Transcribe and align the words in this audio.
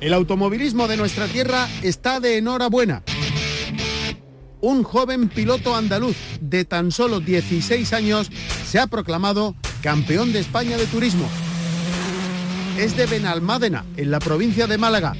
El 0.00 0.14
automovilismo 0.14 0.86
de 0.86 0.96
nuestra 0.96 1.26
tierra 1.26 1.68
está 1.82 2.20
de 2.20 2.38
enhorabuena. 2.38 3.02
Un 4.60 4.84
joven 4.84 5.28
piloto 5.28 5.74
andaluz 5.74 6.16
de 6.40 6.64
tan 6.64 6.92
solo 6.92 7.18
16 7.20 7.92
años 7.92 8.30
se 8.66 8.78
ha 8.78 8.86
proclamado 8.86 9.56
campeón 9.82 10.32
de 10.32 10.38
España 10.38 10.76
de 10.76 10.86
turismo. 10.86 11.28
Es 12.78 12.96
de 12.96 13.06
Benalmádena, 13.06 13.84
en 13.96 14.12
la 14.12 14.20
provincia 14.20 14.68
de 14.68 14.78
Málaga, 14.78 15.14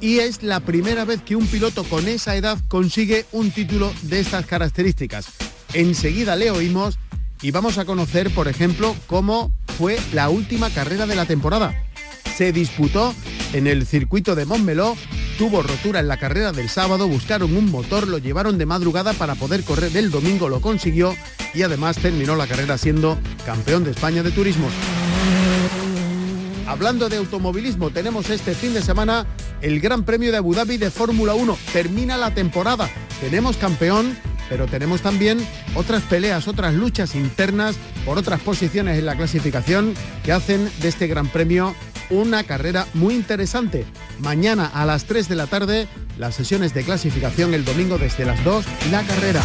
y 0.00 0.20
es 0.20 0.42
la 0.42 0.60
primera 0.60 1.04
vez 1.04 1.20
que 1.22 1.36
un 1.36 1.46
piloto 1.46 1.84
con 1.84 2.08
esa 2.08 2.34
edad 2.34 2.58
consigue 2.68 3.26
un 3.32 3.50
título 3.50 3.92
de 4.02 4.20
estas 4.20 4.46
características. 4.46 5.26
Enseguida 5.74 6.36
le 6.36 6.50
oímos 6.50 6.98
y 7.42 7.50
vamos 7.50 7.76
a 7.76 7.84
conocer, 7.84 8.30
por 8.30 8.48
ejemplo, 8.48 8.96
cómo 9.06 9.52
fue 9.78 9.98
la 10.14 10.30
última 10.30 10.70
carrera 10.70 11.06
de 11.06 11.16
la 11.16 11.26
temporada. 11.26 11.74
Se 12.34 12.52
disputó 12.52 13.14
en 13.52 13.66
el 13.66 13.86
circuito 13.86 14.34
de 14.34 14.46
Montmeló, 14.46 14.96
tuvo 15.38 15.62
rotura 15.62 16.00
en 16.00 16.08
la 16.08 16.16
carrera 16.16 16.52
del 16.52 16.68
sábado, 16.68 17.08
buscaron 17.08 17.54
un 17.56 17.70
motor, 17.70 18.08
lo 18.08 18.18
llevaron 18.18 18.58
de 18.58 18.66
madrugada 18.66 19.12
para 19.12 19.34
poder 19.34 19.62
correr 19.62 19.96
el 19.96 20.10
domingo, 20.10 20.48
lo 20.48 20.60
consiguió 20.60 21.14
y 21.54 21.62
además 21.62 21.96
terminó 21.96 22.34
la 22.36 22.46
carrera 22.46 22.78
siendo 22.78 23.18
campeón 23.44 23.84
de 23.84 23.90
España 23.90 24.22
de 24.22 24.30
turismo. 24.30 24.68
Hablando 26.66 27.08
de 27.08 27.18
automovilismo, 27.18 27.90
tenemos 27.90 28.30
este 28.30 28.54
fin 28.54 28.72
de 28.72 28.82
semana 28.82 29.26
el 29.60 29.80
Gran 29.80 30.04
Premio 30.04 30.30
de 30.30 30.38
Abu 30.38 30.54
Dhabi 30.54 30.78
de 30.78 30.90
Fórmula 30.90 31.34
1. 31.34 31.58
Termina 31.72 32.16
la 32.16 32.32
temporada. 32.32 32.88
Tenemos 33.20 33.56
campeón, 33.58 34.16
pero 34.48 34.66
tenemos 34.66 35.02
también 35.02 35.46
otras 35.74 36.02
peleas, 36.04 36.48
otras 36.48 36.72
luchas 36.72 37.14
internas 37.14 37.76
por 38.06 38.16
otras 38.16 38.40
posiciones 38.40 38.98
en 38.98 39.06
la 39.06 39.16
clasificación 39.16 39.94
que 40.24 40.32
hacen 40.32 40.70
de 40.80 40.88
este 40.88 41.08
Gran 41.08 41.28
Premio 41.28 41.74
una 42.10 42.44
carrera 42.44 42.86
muy 42.94 43.14
interesante. 43.14 43.84
Mañana 44.18 44.66
a 44.66 44.84
las 44.86 45.04
3 45.04 45.28
de 45.28 45.36
la 45.36 45.46
tarde, 45.46 45.88
las 46.18 46.34
sesiones 46.34 46.74
de 46.74 46.84
clasificación, 46.84 47.54
el 47.54 47.64
domingo 47.64 47.98
desde 47.98 48.24
las 48.24 48.42
2, 48.44 48.64
la 48.90 49.02
carrera. 49.02 49.42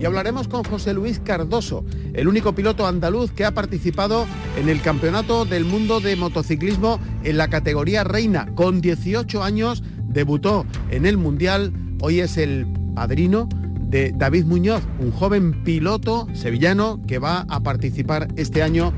y 0.00 0.04
hablaremos 0.04 0.48
con 0.48 0.62
José 0.64 0.94
Luis 0.94 1.18
Cardoso, 1.18 1.84
el 2.14 2.28
único 2.28 2.54
piloto 2.54 2.86
andaluz 2.86 3.32
que 3.32 3.44
ha 3.44 3.50
participado 3.52 4.26
en 4.56 4.68
el 4.68 4.80
Campeonato 4.80 5.44
del 5.44 5.64
Mundo 5.64 6.00
de 6.00 6.14
Motociclismo 6.16 7.00
en 7.24 7.36
la 7.36 7.48
categoría 7.48 8.04
reina. 8.04 8.48
Con 8.54 8.80
18 8.80 9.42
años 9.42 9.82
debutó 10.04 10.66
en 10.90 11.04
el 11.04 11.16
Mundial, 11.16 11.72
hoy 12.00 12.20
es 12.20 12.36
el 12.36 12.66
padrino 12.98 13.48
de 13.78 14.12
David 14.12 14.44
Muñoz, 14.44 14.82
un 14.98 15.12
joven 15.12 15.62
piloto 15.62 16.26
sevillano 16.32 17.00
que 17.06 17.20
va 17.20 17.46
a 17.48 17.60
participar 17.60 18.26
este 18.34 18.60
año 18.60 18.92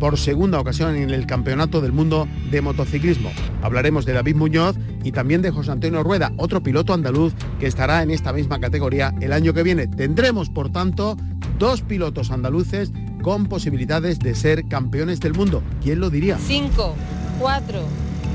por 0.00 0.18
segunda 0.18 0.58
ocasión 0.58 0.96
en 0.96 1.10
el 1.10 1.26
Campeonato 1.26 1.82
del 1.82 1.92
Mundo 1.92 2.26
de 2.50 2.62
Motociclismo. 2.62 3.30
Hablaremos 3.60 4.06
de 4.06 4.14
David 4.14 4.36
Muñoz 4.36 4.76
y 5.04 5.12
también 5.12 5.42
de 5.42 5.50
José 5.50 5.70
Antonio 5.70 6.02
Rueda, 6.02 6.32
otro 6.38 6.62
piloto 6.62 6.94
andaluz 6.94 7.34
que 7.60 7.66
estará 7.66 8.02
en 8.02 8.10
esta 8.10 8.32
misma 8.32 8.58
categoría 8.58 9.12
el 9.20 9.34
año 9.34 9.52
que 9.52 9.62
viene. 9.62 9.86
Tendremos, 9.86 10.48
por 10.48 10.72
tanto, 10.72 11.18
dos 11.58 11.82
pilotos 11.82 12.30
andaluces 12.30 12.90
con 13.22 13.48
posibilidades 13.48 14.18
de 14.18 14.34
ser 14.34 14.66
campeones 14.66 15.20
del 15.20 15.34
mundo. 15.34 15.62
¿Quién 15.82 16.00
lo 16.00 16.08
diría? 16.08 16.38
5, 16.38 16.94
4, 17.38 17.80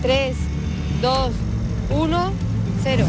3, 0.04 0.38
2, 1.02 1.32
1, 1.90 2.32
0. 2.84 3.06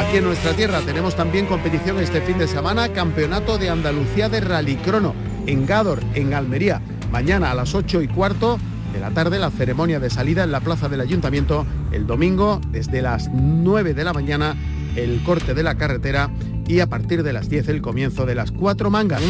Aquí 0.00 0.16
en 0.16 0.24
nuestra 0.24 0.54
tierra 0.54 0.80
tenemos 0.80 1.14
también 1.14 1.44
competición 1.44 1.98
este 1.98 2.22
fin 2.22 2.38
de 2.38 2.48
semana, 2.48 2.88
Campeonato 2.88 3.58
de 3.58 3.68
Andalucía 3.68 4.30
de 4.30 4.40
Rallycrono 4.40 5.14
en 5.46 5.66
Gádor, 5.66 6.00
en 6.14 6.32
Almería. 6.32 6.80
Mañana 7.12 7.50
a 7.50 7.54
las 7.54 7.74
8 7.74 8.00
y 8.00 8.08
cuarto 8.08 8.58
de 8.94 9.00
la 9.00 9.10
tarde 9.10 9.38
la 9.38 9.50
ceremonia 9.50 10.00
de 10.00 10.08
salida 10.08 10.42
en 10.42 10.52
la 10.52 10.60
plaza 10.60 10.88
del 10.88 11.02
ayuntamiento. 11.02 11.66
El 11.92 12.06
domingo 12.06 12.62
desde 12.70 13.02
las 13.02 13.28
9 13.30 13.92
de 13.92 14.04
la 14.04 14.14
mañana 14.14 14.56
el 14.96 15.22
corte 15.22 15.52
de 15.52 15.62
la 15.62 15.76
carretera 15.76 16.30
y 16.66 16.80
a 16.80 16.88
partir 16.88 17.22
de 17.22 17.34
las 17.34 17.50
10 17.50 17.68
el 17.68 17.82
comienzo 17.82 18.24
de 18.24 18.34
las 18.34 18.52
cuatro 18.52 18.90
mangas. 18.90 19.20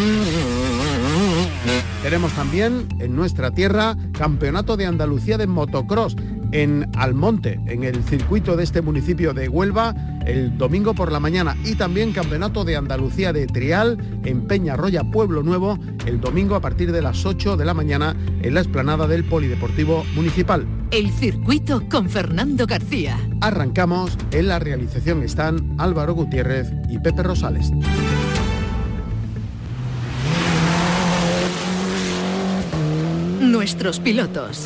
Tenemos 2.03 2.33
también 2.33 2.87
en 3.01 3.17
nuestra 3.17 3.51
tierra 3.51 3.97
Campeonato 4.17 4.77
de 4.77 4.87
Andalucía 4.87 5.37
de 5.37 5.47
Motocross 5.47 6.17
en 6.53 6.89
Almonte, 6.97 7.61
en 7.67 7.85
el 7.85 8.03
circuito 8.05 8.57
de 8.57 8.65
este 8.65 8.83
municipio 8.83 9.33
de 9.35 9.49
Huelva, 9.49 9.95
el 10.27 10.57
domingo 10.57 10.95
por 10.95 11.13
la 11.13 11.21
mañana 11.21 11.57
y 11.65 11.75
también 11.75 12.13
Campeonato 12.13 12.65
de 12.65 12.77
Andalucía 12.77 13.33
de 13.33 13.47
Trial 13.47 13.99
en 14.25 14.47
Peñarroya, 14.47 15.05
Pueblo 15.05 15.43
Nuevo, 15.43 15.79
el 16.07 16.21
domingo 16.21 16.55
a 16.55 16.61
partir 16.61 16.93
de 16.93 17.03
las 17.03 17.25
8 17.25 17.57
de 17.57 17.65
la 17.65 17.75
mañana 17.75 18.17
en 18.43 18.55
la 18.55 18.61
explanada 18.61 19.07
del 19.07 19.25
Polideportivo 19.25 20.05
Municipal. 20.15 20.67
El 20.91 21.11
circuito 21.11 21.89
con 21.89 22.09
Fernando 22.09 22.67
García. 22.67 23.17
Arrancamos, 23.41 24.17
en 24.33 24.49
la 24.49 24.59
realización 24.59 25.23
están 25.23 25.77
Álvaro 25.79 26.15
Gutiérrez 26.15 26.73
y 26.89 26.99
Pepe 26.99 27.23
Rosales. 27.23 27.71
Nuestros 33.41 34.01
pilotos. 34.01 34.65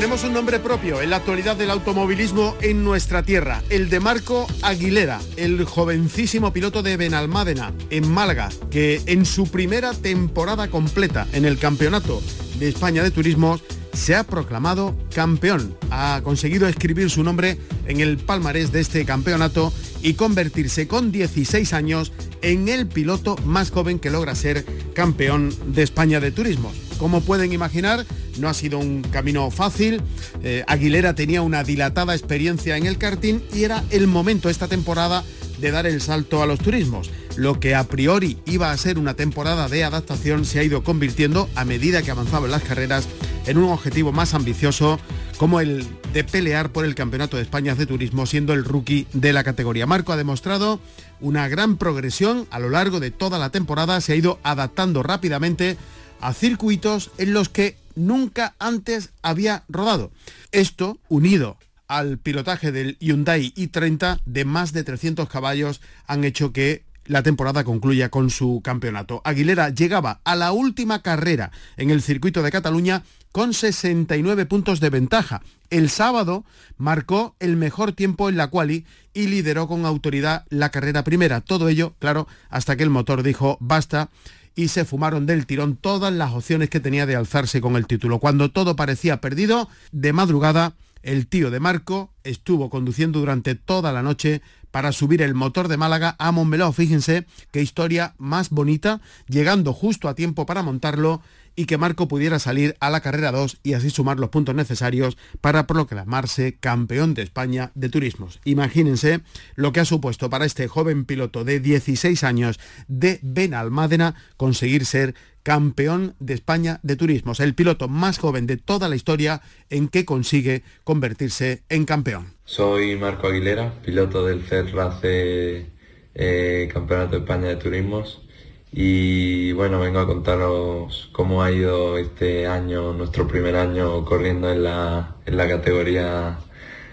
Tenemos 0.00 0.24
un 0.24 0.32
nombre 0.32 0.58
propio 0.60 1.02
en 1.02 1.10
la 1.10 1.16
actualidad 1.16 1.56
del 1.56 1.70
automovilismo 1.70 2.56
en 2.62 2.82
nuestra 2.82 3.22
tierra, 3.22 3.62
el 3.68 3.90
de 3.90 4.00
Marco 4.00 4.46
Aguilera, 4.62 5.20
el 5.36 5.62
jovencísimo 5.66 6.54
piloto 6.54 6.82
de 6.82 6.96
Benalmádena, 6.96 7.74
en 7.90 8.10
Málaga, 8.10 8.48
que 8.70 9.02
en 9.04 9.26
su 9.26 9.48
primera 9.48 9.92
temporada 9.92 10.68
completa 10.68 11.28
en 11.34 11.44
el 11.44 11.58
Campeonato 11.58 12.22
de 12.58 12.70
España 12.70 13.02
de 13.02 13.10
Turismo 13.10 13.60
se 13.92 14.16
ha 14.16 14.24
proclamado 14.24 14.96
campeón. 15.14 15.76
Ha 15.90 16.22
conseguido 16.24 16.66
escribir 16.66 17.10
su 17.10 17.22
nombre 17.22 17.58
en 17.86 18.00
el 18.00 18.16
palmarés 18.16 18.72
de 18.72 18.80
este 18.80 19.04
campeonato 19.04 19.70
y 20.02 20.14
convertirse 20.14 20.88
con 20.88 21.12
16 21.12 21.74
años 21.74 22.10
en 22.40 22.68
el 22.68 22.86
piloto 22.86 23.36
más 23.44 23.70
joven 23.70 23.98
que 23.98 24.08
logra 24.08 24.34
ser 24.34 24.64
campeón 24.94 25.54
de 25.66 25.82
España 25.82 26.20
de 26.20 26.30
Turismo. 26.30 26.72
Como 26.98 27.20
pueden 27.20 27.52
imaginar, 27.52 28.06
no 28.40 28.48
ha 28.48 28.54
sido 28.54 28.78
un 28.78 29.02
camino 29.02 29.50
fácil. 29.50 30.02
Eh, 30.42 30.64
Aguilera 30.66 31.14
tenía 31.14 31.42
una 31.42 31.62
dilatada 31.62 32.14
experiencia 32.14 32.76
en 32.76 32.86
el 32.86 32.98
karting 32.98 33.40
y 33.54 33.64
era 33.64 33.84
el 33.90 34.06
momento 34.06 34.48
esta 34.48 34.68
temporada 34.68 35.24
de 35.58 35.70
dar 35.70 35.86
el 35.86 36.00
salto 36.00 36.42
a 36.42 36.46
los 36.46 36.58
turismos. 36.58 37.10
Lo 37.36 37.60
que 37.60 37.74
a 37.74 37.84
priori 37.84 38.38
iba 38.46 38.72
a 38.72 38.76
ser 38.76 38.98
una 38.98 39.14
temporada 39.14 39.68
de 39.68 39.84
adaptación 39.84 40.44
se 40.44 40.58
ha 40.58 40.64
ido 40.64 40.82
convirtiendo 40.82 41.48
a 41.54 41.64
medida 41.64 42.02
que 42.02 42.10
avanzaban 42.10 42.50
las 42.50 42.62
carreras 42.62 43.08
en 43.46 43.58
un 43.58 43.70
objetivo 43.70 44.12
más 44.12 44.34
ambicioso 44.34 44.98
como 45.36 45.60
el 45.60 45.86
de 46.12 46.24
pelear 46.24 46.70
por 46.70 46.84
el 46.84 46.94
Campeonato 46.94 47.36
de 47.36 47.42
España 47.42 47.74
de 47.74 47.86
Turismo 47.86 48.26
siendo 48.26 48.52
el 48.52 48.64
rookie 48.64 49.06
de 49.12 49.32
la 49.32 49.44
categoría. 49.44 49.86
Marco 49.86 50.12
ha 50.12 50.16
demostrado 50.16 50.80
una 51.20 51.48
gran 51.48 51.76
progresión 51.76 52.46
a 52.50 52.58
lo 52.58 52.68
largo 52.68 53.00
de 53.00 53.10
toda 53.10 53.38
la 53.38 53.50
temporada, 53.50 54.00
se 54.00 54.12
ha 54.12 54.16
ido 54.16 54.38
adaptando 54.42 55.02
rápidamente 55.02 55.76
a 56.20 56.34
circuitos 56.34 57.10
en 57.18 57.32
los 57.32 57.48
que 57.48 57.76
nunca 58.06 58.54
antes 58.58 59.10
había 59.22 59.64
rodado. 59.68 60.10
Esto 60.52 60.98
unido 61.08 61.58
al 61.86 62.18
pilotaje 62.18 62.72
del 62.72 62.96
Hyundai 63.00 63.52
i30 63.56 64.20
de 64.24 64.44
más 64.44 64.72
de 64.72 64.84
300 64.84 65.28
caballos 65.28 65.80
han 66.06 66.24
hecho 66.24 66.52
que 66.52 66.84
la 67.04 67.24
temporada 67.24 67.64
concluya 67.64 68.08
con 68.08 68.30
su 68.30 68.60
campeonato. 68.62 69.20
Aguilera 69.24 69.70
llegaba 69.70 70.20
a 70.24 70.36
la 70.36 70.52
última 70.52 71.02
carrera 71.02 71.50
en 71.76 71.90
el 71.90 72.02
circuito 72.02 72.42
de 72.42 72.52
Cataluña 72.52 73.02
con 73.32 73.52
69 73.52 74.46
puntos 74.46 74.78
de 74.78 74.90
ventaja. 74.90 75.42
El 75.70 75.90
sábado 75.90 76.44
marcó 76.78 77.34
el 77.40 77.56
mejor 77.56 77.92
tiempo 77.92 78.28
en 78.28 78.36
la 78.36 78.48
quali 78.48 78.86
y 79.12 79.26
lideró 79.26 79.66
con 79.66 79.86
autoridad 79.86 80.44
la 80.50 80.70
carrera 80.70 81.02
primera. 81.02 81.40
Todo 81.40 81.68
ello, 81.68 81.94
claro, 81.98 82.28
hasta 82.48 82.76
que 82.76 82.84
el 82.84 82.90
motor 82.90 83.24
dijo 83.24 83.56
basta 83.60 84.08
y 84.54 84.68
se 84.68 84.84
fumaron 84.84 85.26
del 85.26 85.46
tirón 85.46 85.76
todas 85.76 86.12
las 86.12 86.32
opciones 86.32 86.70
que 86.70 86.80
tenía 86.80 87.06
de 87.06 87.16
alzarse 87.16 87.60
con 87.60 87.76
el 87.76 87.86
título. 87.86 88.18
Cuando 88.18 88.50
todo 88.50 88.76
parecía 88.76 89.20
perdido, 89.20 89.68
de 89.92 90.12
madrugada 90.12 90.74
El 91.02 91.26
tío 91.26 91.50
de 91.50 91.60
Marco 91.60 92.12
estuvo 92.24 92.68
conduciendo 92.68 93.20
durante 93.20 93.54
toda 93.54 93.92
la 93.92 94.02
noche 94.02 94.42
para 94.70 94.92
subir 94.92 95.22
el 95.22 95.34
motor 95.34 95.68
de 95.68 95.76
Málaga 95.76 96.16
a 96.18 96.30
Montmeló. 96.32 96.72
Fíjense 96.72 97.26
qué 97.52 97.62
historia 97.62 98.14
más 98.18 98.50
bonita, 98.50 99.00
llegando 99.28 99.72
justo 99.72 100.08
a 100.08 100.14
tiempo 100.14 100.46
para 100.46 100.62
montarlo 100.62 101.22
y 101.56 101.66
que 101.66 101.78
Marco 101.78 102.08
pudiera 102.08 102.38
salir 102.38 102.76
a 102.80 102.90
la 102.90 103.00
carrera 103.00 103.32
2 103.32 103.58
y 103.62 103.74
así 103.74 103.90
sumar 103.90 104.18
los 104.18 104.30
puntos 104.30 104.54
necesarios 104.54 105.16
para 105.40 105.66
proclamarse 105.66 106.56
campeón 106.58 107.14
de 107.14 107.22
España 107.22 107.72
de 107.74 107.88
turismos. 107.88 108.40
Imagínense 108.44 109.20
lo 109.56 109.72
que 109.72 109.80
ha 109.80 109.84
supuesto 109.84 110.30
para 110.30 110.44
este 110.44 110.68
joven 110.68 111.04
piloto 111.04 111.44
de 111.44 111.60
16 111.60 112.24
años 112.24 112.60
de 112.88 113.18
Benalmádena 113.22 114.14
conseguir 114.36 114.86
ser 114.86 115.14
campeón 115.42 116.14
de 116.20 116.34
España 116.34 116.80
de 116.82 116.96
turismos, 116.96 117.40
el 117.40 117.54
piloto 117.54 117.88
más 117.88 118.18
joven 118.18 118.46
de 118.46 118.56
toda 118.56 118.88
la 118.88 118.96
historia 118.96 119.40
en 119.70 119.88
que 119.88 120.04
consigue 120.04 120.62
convertirse 120.84 121.62
en 121.68 121.84
campeón. 121.86 122.34
Soy 122.44 122.96
Marco 122.96 123.28
Aguilera, 123.28 123.72
piloto 123.82 124.26
del 124.26 124.42
CERRACE 124.42 125.66
eh, 126.14 126.68
Campeonato 126.72 127.12
de 127.12 127.18
España 127.18 127.48
de 127.48 127.56
Turismos 127.56 128.22
y 128.72 129.52
bueno, 129.52 129.80
vengo 129.80 129.98
a 130.00 130.06
contaros 130.06 131.08
cómo 131.12 131.42
ha 131.42 131.50
ido 131.50 131.98
este 131.98 132.46
año, 132.46 132.92
nuestro 132.92 133.26
primer 133.26 133.56
año 133.56 134.04
corriendo 134.04 134.50
en 134.52 134.62
la, 134.64 135.16
categoría 135.26 136.38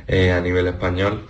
eh, 0.08 0.32
a 0.32 0.42
nivel 0.42 0.68
español, 0.68 1.28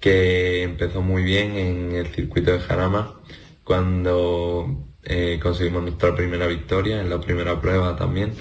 que 0.00 0.62
empezó 0.62 1.02
muy 1.02 1.22
bien 1.22 1.56
en 1.56 1.92
el 1.92 2.08
circuito 2.08 2.52
de 2.52 2.60
Jarama, 2.60 3.20
cuando 3.64 4.86
eh, 5.04 5.40
conseguimos 5.42 5.82
nuestra 5.82 6.14
primera 6.14 6.46
victoria 6.46 7.00
en 7.00 7.10
la 7.10 7.20
primera 7.20 7.60
prueba 7.60 7.96
también, 7.96 8.34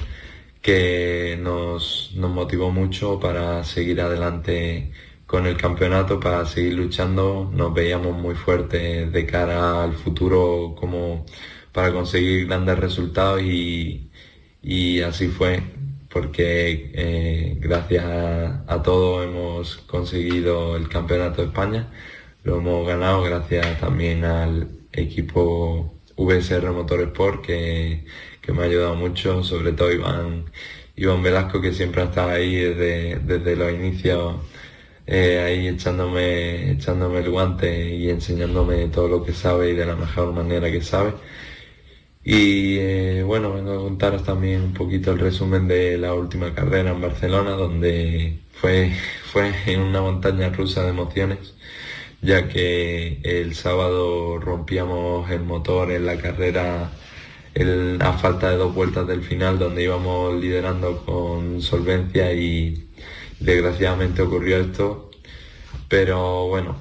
que 0.61 1.37
nos, 1.41 2.11
nos 2.15 2.31
motivó 2.31 2.71
mucho 2.71 3.19
para 3.19 3.63
seguir 3.63 4.01
adelante 4.01 4.91
con 5.29 5.45
el 5.45 5.57
campeonato 5.57 6.19
para 6.19 6.43
seguir 6.47 6.73
luchando. 6.73 7.51
Nos 7.53 7.71
veíamos 7.71 8.17
muy 8.17 8.33
fuertes 8.33 9.11
de 9.11 9.25
cara 9.27 9.83
al 9.83 9.93
futuro 9.93 10.75
como 10.79 11.23
para 11.71 11.93
conseguir 11.93 12.47
grandes 12.47 12.79
resultados 12.79 13.41
y, 13.43 14.09
así 15.03 15.27
fue 15.27 15.61
porque 16.09 16.91
eh, 16.95 17.57
gracias 17.59 18.05
a, 18.05 18.63
a 18.67 18.81
todos 18.81 19.25
hemos 19.27 19.77
conseguido 19.87 20.75
el 20.75 20.89
campeonato 20.89 21.41
de 21.43 21.49
España. 21.49 21.91
Lo 22.43 22.57
hemos 22.57 22.87
ganado 22.87 23.21
gracias 23.21 23.79
también 23.79 24.25
al 24.25 24.67
equipo 24.93 25.93
VSR 26.17 26.71
Motorsport 26.71 27.45
que, 27.45 28.05
que 28.41 28.51
me 28.51 28.63
ha 28.63 28.65
ayudado 28.65 28.95
mucho, 28.95 29.43
sobre 29.43 29.73
todo 29.73 29.91
Iván, 29.91 30.45
Iván 30.95 31.21
Velasco 31.21 31.61
que 31.61 31.73
siempre 31.73 32.01
ha 32.01 32.05
estado 32.05 32.29
ahí 32.31 32.55
desde, 32.55 33.19
desde 33.19 33.55
los 33.55 33.71
inicios 33.71 34.35
eh, 35.11 35.39
ahí 35.39 35.67
echándome, 35.67 36.71
echándome 36.73 37.19
el 37.19 37.31
guante 37.31 37.95
y 37.95 38.09
enseñándome 38.11 38.87
todo 38.89 39.07
lo 39.07 39.23
que 39.23 39.33
sabe 39.33 39.71
y 39.71 39.75
de 39.75 39.85
la 39.87 39.95
mejor 39.95 40.33
manera 40.33 40.71
que 40.71 40.81
sabe. 40.81 41.13
Y 42.23 42.77
eh, 42.77 43.23
bueno, 43.23 43.51
vengo 43.53 43.73
a 43.73 43.77
contaros 43.81 44.23
también 44.23 44.61
un 44.61 44.73
poquito 44.73 45.11
el 45.11 45.19
resumen 45.19 45.67
de 45.67 45.97
la 45.97 46.13
última 46.13 46.53
carrera 46.53 46.91
en 46.91 47.01
Barcelona, 47.01 47.51
donde 47.51 48.39
fue, 48.53 48.91
fue 49.31 49.51
en 49.65 49.81
una 49.81 50.01
montaña 50.01 50.49
rusa 50.49 50.83
de 50.83 50.89
emociones, 50.89 51.55
ya 52.21 52.47
que 52.47 53.19
el 53.23 53.55
sábado 53.55 54.37
rompíamos 54.39 55.29
el 55.31 55.41
motor 55.41 55.91
en 55.91 56.05
la 56.05 56.17
carrera 56.17 56.91
a 57.99 58.13
falta 58.13 58.51
de 58.51 58.57
dos 58.57 58.75
vueltas 58.75 59.07
del 59.07 59.23
final, 59.23 59.59
donde 59.59 59.83
íbamos 59.83 60.39
liderando 60.39 61.03
con 61.05 61.61
solvencia 61.61 62.31
y 62.33 62.89
desgraciadamente 63.39 64.21
ocurrió 64.21 64.57
esto, 64.57 65.09
pero 65.87 66.47
bueno, 66.47 66.77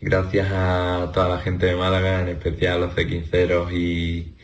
gracias 0.00 0.48
a 0.52 1.10
toda 1.12 1.28
la 1.28 1.38
gente 1.40 1.66
de 1.66 1.76
Málaga, 1.76 2.22
en 2.22 2.28
especial 2.28 2.74
a 2.74 2.86
los 2.86 2.94
C15 2.96 4.34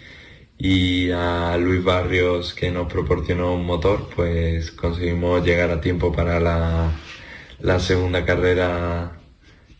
y, 0.59 1.11
a 1.13 1.57
Luis 1.59 1.85
Barrios 1.85 2.55
que 2.55 2.71
nos 2.71 2.91
proporcionó 2.93 3.55
un 3.55 3.67
motor, 3.67 4.09
pues 4.15 4.71
conseguimos 4.73 5.45
llegar 5.45 5.71
a 5.71 5.81
tiempo 5.81 6.13
para 6.13 6.41
la, 6.41 6.93
segunda 7.81 8.25
carrera 8.25 9.19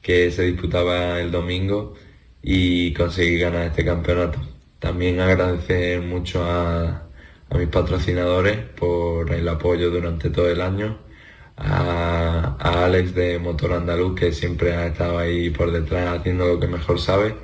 que 0.03 0.31
se 0.31 0.45
disputaba 0.45 1.21
el 1.21 1.31
domingo 1.31 1.95
y 2.43 2.93
conseguir 2.95 3.41
ganar 3.41 3.67
este 3.67 3.85
campeonato. 3.85 4.39
También 4.79 5.21
agradecer 5.21 6.03
mucho 6.03 6.45
a 6.45 7.09
mis 7.57 7.69
patrocinadores 7.69 8.59
por 8.59 9.33
el 9.33 9.49
apoyo 9.49 9.91
durante 9.91 10.31
todo 10.31 10.51
el 10.51 10.61
año 10.61 11.06
a, 11.57 12.85
Alex 12.85 13.15
de 13.15 13.39
Motor 13.39 13.75
Andaluz, 13.75 14.19
que 14.19 14.33
siempre 14.33 14.75
ha 14.75 14.87
estado 14.87 15.19
ahí 15.19 15.51
por 15.51 15.73
detrás 15.73 16.19
haciendo 16.19 16.47
lo 16.47 16.61
que 16.61 16.67
mejor 16.69 17.01
sabe. 17.01 17.35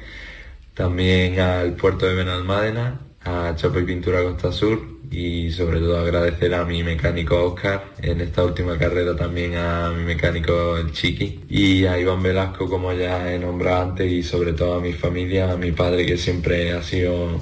También 0.74 1.40
al 1.40 1.74
puerto 1.74 2.06
de 2.06 2.14
Benalmádena, 2.14 3.00
a 3.24 3.54
Chapa 3.56 3.80
y 3.80 3.84
Pintura 3.84 4.22
Costa 4.22 4.52
Sur 4.52 4.80
y 5.10 5.50
sobre 5.50 5.78
todo 5.78 5.98
agradecer 5.98 6.54
a 6.54 6.64
mi 6.64 6.82
mecánico 6.82 7.36
Oscar, 7.44 7.84
en 8.00 8.22
esta 8.22 8.44
última 8.44 8.78
carrera 8.78 9.14
también 9.14 9.56
a 9.56 9.90
mi 9.90 10.04
mecánico 10.04 10.78
el 10.78 10.92
Chiqui 10.92 11.40
y 11.50 11.84
a 11.84 11.98
Iván 11.98 12.22
Velasco 12.22 12.68
como 12.68 12.92
ya 12.94 13.30
he 13.32 13.38
nombrado 13.38 13.90
antes 13.90 14.10
y 14.10 14.22
sobre 14.22 14.54
todo 14.54 14.76
a 14.76 14.80
mi 14.80 14.94
familia, 14.94 15.52
a 15.52 15.56
mi 15.56 15.72
padre 15.72 16.06
que 16.06 16.16
siempre 16.16 16.72
ha 16.72 16.82
sido 16.82 17.40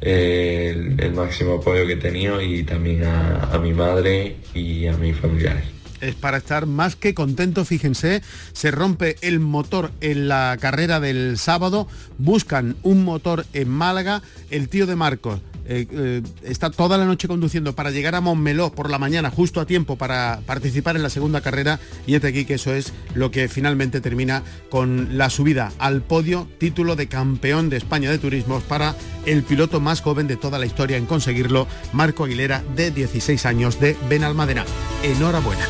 eh, 0.00 0.94
el, 0.98 1.12
máximo 1.12 1.54
apoyo 1.54 1.86
que 1.86 1.92
he 1.92 1.96
tenido 1.96 2.42
y 2.42 2.64
también 2.64 3.04
a 3.04 3.58
mi 3.62 3.72
madre 3.72 4.36
y 4.52 4.86
a 4.86 4.96
mis 4.96 5.16
familiares 5.16 5.77
es 6.00 6.14
para 6.14 6.38
estar 6.38 6.66
más 6.66 6.96
que 6.96 7.14
contento, 7.14 7.64
fíjense, 7.64 8.22
se 8.52 8.70
rompe 8.70 9.16
el 9.20 9.40
motor 9.40 9.90
en 10.00 10.28
la 10.28 10.56
carrera 10.60 11.00
del 11.00 11.38
sábado, 11.38 11.88
buscan 12.18 12.76
un 12.82 13.04
motor 13.04 13.46
en 13.52 13.68
Málaga, 13.68 14.22
el 14.50 14.68
tío 14.68 14.86
de 14.86 14.96
Marcos 14.96 15.40
eh, 15.70 15.86
eh, 15.90 16.22
está 16.44 16.70
toda 16.70 16.96
la 16.96 17.04
noche 17.04 17.28
conduciendo 17.28 17.74
para 17.74 17.90
llegar 17.90 18.14
a 18.14 18.22
Montmeló 18.22 18.72
por 18.72 18.90
la 18.90 18.98
mañana 18.98 19.30
justo 19.30 19.60
a 19.60 19.66
tiempo 19.66 19.96
para 19.96 20.40
participar 20.46 20.96
en 20.96 21.02
la 21.02 21.10
segunda 21.10 21.42
carrera 21.42 21.78
y 22.06 22.14
este 22.14 22.28
aquí 22.28 22.46
que 22.46 22.54
eso 22.54 22.72
es 22.72 22.94
lo 23.14 23.30
que 23.30 23.48
finalmente 23.48 24.00
termina 24.00 24.42
con 24.70 25.18
la 25.18 25.28
subida 25.28 25.72
al 25.78 26.00
podio, 26.00 26.48
título 26.58 26.96
de 26.96 27.08
campeón 27.08 27.68
de 27.68 27.76
España 27.76 28.10
de 28.10 28.18
turismos 28.18 28.62
para 28.62 28.94
el 29.26 29.42
piloto 29.42 29.78
más 29.78 30.00
joven 30.00 30.26
de 30.26 30.36
toda 30.36 30.58
la 30.58 30.64
historia 30.64 30.96
en 30.96 31.04
conseguirlo, 31.04 31.66
Marco 31.92 32.24
Aguilera 32.24 32.64
de 32.74 32.90
16 32.90 33.44
años 33.44 33.78
de 33.78 33.94
Benalmádena. 34.08 34.64
Enhorabuena. 35.02 35.66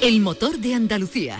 El 0.00 0.20
motor 0.20 0.58
de 0.58 0.74
Andalucía. 0.74 1.38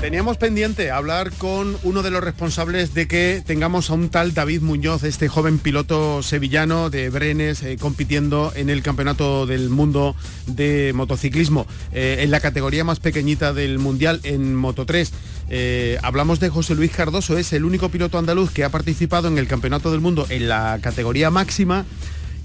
Teníamos 0.00 0.38
pendiente 0.38 0.90
hablar 0.90 1.30
con 1.30 1.76
uno 1.82 2.02
de 2.02 2.10
los 2.10 2.24
responsables 2.24 2.94
de 2.94 3.06
que 3.06 3.42
tengamos 3.44 3.90
a 3.90 3.92
un 3.92 4.08
tal 4.08 4.32
David 4.32 4.62
Muñoz, 4.62 5.04
este 5.04 5.28
joven 5.28 5.58
piloto 5.58 6.22
sevillano 6.22 6.88
de 6.88 7.10
Brenes, 7.10 7.62
eh, 7.62 7.76
compitiendo 7.78 8.50
en 8.56 8.70
el 8.70 8.82
Campeonato 8.82 9.44
del 9.44 9.68
Mundo 9.68 10.16
de 10.46 10.92
Motociclismo, 10.94 11.66
eh, 11.92 12.20
en 12.20 12.30
la 12.30 12.40
categoría 12.40 12.82
más 12.82 12.98
pequeñita 12.98 13.52
del 13.52 13.78
Mundial, 13.78 14.20
en 14.22 14.56
Moto 14.56 14.86
3. 14.86 15.12
Eh, 15.50 15.98
hablamos 16.02 16.40
de 16.40 16.48
José 16.48 16.74
Luis 16.74 16.92
Cardoso, 16.92 17.36
es 17.36 17.52
el 17.52 17.66
único 17.66 17.90
piloto 17.90 18.16
andaluz 18.16 18.50
que 18.52 18.64
ha 18.64 18.70
participado 18.70 19.28
en 19.28 19.36
el 19.36 19.48
Campeonato 19.48 19.90
del 19.90 20.00
Mundo 20.00 20.26
en 20.30 20.48
la 20.48 20.78
categoría 20.80 21.28
máxima 21.28 21.84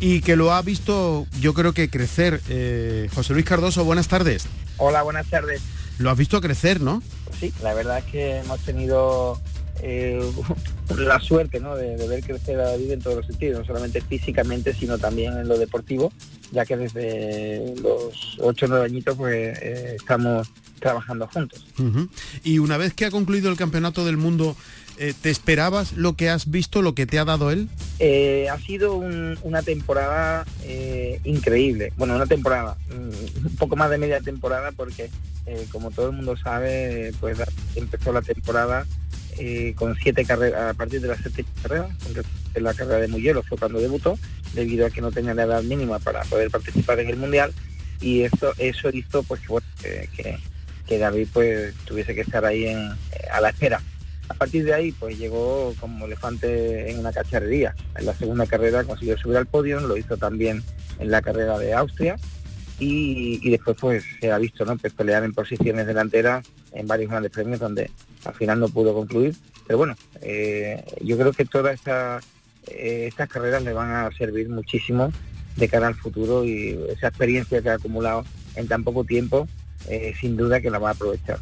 y 0.02 0.20
que 0.20 0.36
lo 0.36 0.52
ha 0.52 0.62
visto, 0.62 1.26
yo 1.40 1.54
creo 1.54 1.72
que 1.72 1.90
crecer. 1.90 2.42
José 3.16 3.32
Luis 3.32 3.46
Cardoso, 3.46 3.86
buenas 3.86 4.10
tardes. 4.10 4.46
Hola, 4.76 5.04
buenas 5.04 5.28
tardes. 5.30 5.62
Lo 6.00 6.12
has 6.12 6.18
visto 6.18 6.42
crecer, 6.42 6.82
¿no? 6.82 7.02
sí, 7.40 7.54
la 7.62 7.74
verdad 7.74 8.00
es 8.00 8.06
que 8.06 8.38
hemos 8.38 8.60
tenido 8.62 9.40
eh, 9.82 10.20
la 10.98 11.20
suerte 11.20 11.60
de, 11.60 12.08
ver 12.08 12.24
crecer 12.24 12.60
a 12.60 12.72
David 12.72 12.92
en 12.92 13.02
todos 13.02 13.18
los 13.18 13.26
sentidos, 13.26 13.60
no 13.60 13.66
solamente 13.66 14.02
físicamente, 14.02 14.74
sino 14.74 14.98
también 14.98 15.38
en 15.38 15.48
lo 15.48 15.58
deportivo, 15.58 16.12
ya 16.52 16.66
que 16.66 16.78
desde 16.78 17.76
los 17.82 18.38
8 18.40 18.66
o 18.66 18.70
9 18.70 18.86
añitos 18.86 19.18
pues, 19.18 19.58
eh, 19.62 19.96
estamos 19.96 20.52
trabajando 20.80 21.28
juntos. 21.28 21.66
Y 22.44 22.60
una 22.60 22.78
vez 22.78 22.94
que 22.94 23.06
ha 23.06 23.12
concluido 23.12 23.50
el 23.50 23.58
Campeonato 23.58 24.06
del 24.06 24.18
Mundo, 24.18 24.56
eh, 24.98 25.14
¿te 25.20 25.30
esperabas 25.30 25.94
lo 25.94 26.16
que 26.16 26.30
has 26.30 26.50
visto, 26.50 26.82
lo 26.82 26.96
que 26.96 27.06
te 27.06 27.20
ha 27.20 27.26
dado 27.26 27.52
él? 27.52 27.70
ha 28.52 28.60
sido 28.60 28.96
una 28.96 29.62
temporada 29.62 30.46
increíble. 31.24 31.94
Bueno, 31.98 32.16
una 32.16 32.26
temporada, 32.26 32.78
mm, 32.90 33.46
un 33.46 33.56
poco 33.58 33.76
más 33.76 33.90
de 33.90 33.98
media 33.98 34.20
temporada 34.22 34.72
porque 34.72 35.10
eh, 35.48 35.68
como 35.72 35.92
todo 35.92 36.08
el 36.08 36.16
mundo 36.16 36.36
sabe, 36.38 37.14
pues 37.20 37.38
empezó 37.76 38.12
la 38.12 38.24
temporada 38.24 38.86
eh, 39.38 39.74
con 39.76 39.96
siete 39.96 40.26
carreras, 40.26 40.72
a 40.72 40.74
partir 40.74 41.02
de 41.02 41.10
las 41.10 41.20
siete 41.20 41.46
carreras, 41.62 41.92
en 42.56 42.64
la 42.64 42.74
carrera 42.74 43.00
de 43.00 43.08
Muyelo 43.08 43.44
fue 43.44 43.58
cuando 43.58 43.80
debutó, 43.80 44.18
debido 44.54 44.88
a 44.88 44.90
que 44.90 45.02
no 45.02 45.12
tenía 45.12 45.36
la 45.36 45.44
edad 45.44 45.62
mínima 45.62 46.00
para 46.00 46.24
poder 46.24 46.50
participar 46.50 47.00
en 47.00 47.10
el 47.10 47.18
Mundial, 47.18 47.54
y 48.02 48.24
esto, 48.24 48.54
eso 48.58 48.90
hizo 48.90 49.22
pues 49.24 49.42
que, 49.82 50.40
que, 50.88 50.98
David 50.98 51.28
pues 51.32 51.76
tuviese 51.86 52.16
que 52.16 52.22
estar 52.22 52.44
ahí 52.44 52.66
en, 52.66 52.80
a 53.32 53.42
la 53.42 53.50
espera. 53.50 53.82
A 54.28 54.34
partir 54.34 54.66
de 54.66 54.74
ahí, 54.74 54.92
pues 54.92 55.18
llegó 55.18 55.74
como 55.80 56.06
elefante 56.06 56.90
en 56.90 57.00
una 57.00 57.14
cacharrería. 57.14 57.76
En 57.96 58.06
la 58.06 58.14
segunda 58.14 58.46
carrera 58.46 58.84
consiguió 58.84 59.18
subir 59.18 59.38
al 59.38 59.46
podio, 59.46 59.80
lo 59.80 59.98
hizo 59.98 60.18
también 60.18 60.64
en 61.00 61.12
la 61.12 61.22
carrera 61.22 61.58
de 61.60 61.74
Austria 61.74 62.16
y, 62.80 63.50
después 63.50 63.78
pues 63.80 64.04
se 64.20 64.32
ha 64.32 64.38
visto 64.38 64.66
¿no? 64.66 64.78
pelear 64.78 65.24
en 65.24 65.34
posiciones 65.34 65.88
delanteras 65.88 66.46
en 66.74 66.88
varios 66.88 67.10
grandes 67.10 67.32
premios 67.32 67.60
donde 67.60 67.90
al 68.26 68.34
final 68.34 68.60
no 68.60 68.70
pudo 68.70 68.94
concluir. 68.94 69.36
Pero 69.66 69.78
bueno, 69.78 69.96
eh, 70.22 70.84
yo 71.02 71.18
creo 71.18 71.32
que 71.32 71.46
todas 71.46 71.80
eh, 71.88 73.06
estas 73.08 73.30
carreras 73.30 73.64
le 73.64 73.74
van 73.74 73.92
a 73.92 74.12
servir 74.18 74.50
muchísimo 74.50 75.12
de 75.56 75.70
cara 75.70 75.88
al 75.88 75.96
futuro 75.96 76.44
y 76.44 76.78
esa 76.90 77.08
experiencia 77.08 77.62
que 77.62 77.70
ha 77.70 77.76
acumulado 77.76 78.26
en 78.56 78.68
tan 78.68 78.84
poco 78.84 79.04
tiempo, 79.04 79.48
eh, 79.88 80.14
sin 80.20 80.36
duda 80.36 80.60
que 80.60 80.70
la 80.70 80.80
va 80.80 80.90
a 80.90 80.94
aprovechar. 80.94 81.40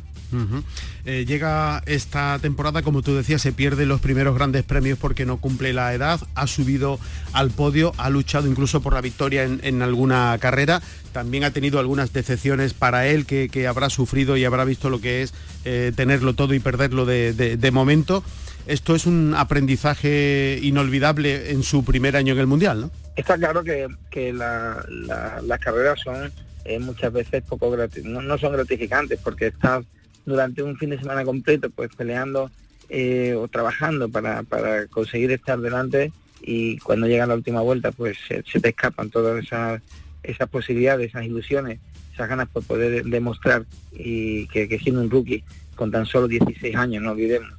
Eh, 1.05 1.25
llega 1.25 1.83
esta 1.85 2.39
temporada, 2.39 2.81
como 2.81 3.01
tú 3.01 3.15
decías, 3.15 3.41
se 3.41 3.51
pierde 3.51 3.85
los 3.85 4.01
primeros 4.01 4.35
grandes 4.35 4.63
premios 4.63 4.97
porque 4.97 5.25
no 5.25 5.37
cumple 5.37 5.73
la 5.73 5.93
edad, 5.93 6.19
ha 6.35 6.47
subido 6.47 6.99
al 7.33 7.51
podio, 7.51 7.93
ha 7.97 8.09
luchado 8.09 8.47
incluso 8.47 8.81
por 8.81 8.93
la 8.93 9.01
victoria 9.01 9.43
en, 9.43 9.81
alguna 9.81 10.37
carrera, 10.39 10.81
también 11.11 11.43
ha 11.43 11.51
tenido 11.51 11.79
algunas 11.79 12.13
decepciones 12.13 12.73
para 12.73 13.07
él 13.07 13.25
que, 13.25 13.67
habrá 13.67 13.89
sufrido 13.89 14.37
y 14.37 14.45
habrá 14.45 14.65
visto 14.65 14.89
lo 14.89 14.99
que 14.99 15.23
es 15.23 15.33
eh, 15.65 15.91
tenerlo 15.95 16.33
todo 16.33 16.53
y 16.53 16.59
perderlo 16.59 17.05
de, 17.05 17.71
momento. 17.71 18.23
Esto 18.65 18.95
es 18.95 19.05
un 19.05 19.33
aprendizaje 19.35 20.59
inolvidable 20.61 21.51
en 21.51 21.63
su 21.63 21.83
primer 21.83 22.15
año 22.15 22.33
en 22.33 22.39
el 22.39 22.47
Mundial, 22.47 22.81
¿no? 22.81 22.91
Está 23.15 23.37
claro 23.37 23.63
que, 23.63 24.33
las 24.33 25.59
carreras 25.59 25.99
son 26.01 26.31
eh, 26.65 26.79
muchas 26.79 27.11
veces 27.11 27.43
poco 27.43 27.75
no, 28.03 28.21
no 28.21 28.37
son 28.37 28.53
gratificantes 28.53 29.19
porque 29.21 29.47
estás 29.47 29.83
durante 30.25 30.63
un 30.63 30.77
fin 30.77 30.89
de 30.91 30.99
semana 30.99 31.23
completo, 31.23 31.69
pues 31.69 31.89
peleando 31.95 32.49
eh, 32.89 33.35
o 33.37 33.47
trabajando 33.47 34.09
para, 34.09 34.43
conseguir 34.89 35.31
estar 35.31 35.59
delante 35.59 36.11
y 36.41 36.77
cuando 36.79 37.07
llega 37.07 37.25
la 37.25 37.35
última 37.35 37.61
vuelta, 37.61 37.91
pues 37.91 38.17
se, 38.27 38.43
te 38.43 38.69
escapan 38.69 39.09
todas 39.09 39.43
esas, 39.43 39.81
esas 40.21 40.49
posibilidades, 40.49 41.09
esas 41.09 41.25
ilusiones, 41.25 41.79
esas 42.13 42.27
ganas 42.27 42.49
por 42.49 42.63
poder 42.63 43.05
demostrar 43.05 43.65
y 43.91 44.47
que, 44.47 44.79
siendo 44.79 45.01
un 45.01 45.09
rookie 45.09 45.43
con 45.75 45.91
tan 45.91 46.05
solo 46.05 46.27
16 46.27 46.75
años, 46.75 47.01
no 47.01 47.11
olvidemos, 47.11 47.51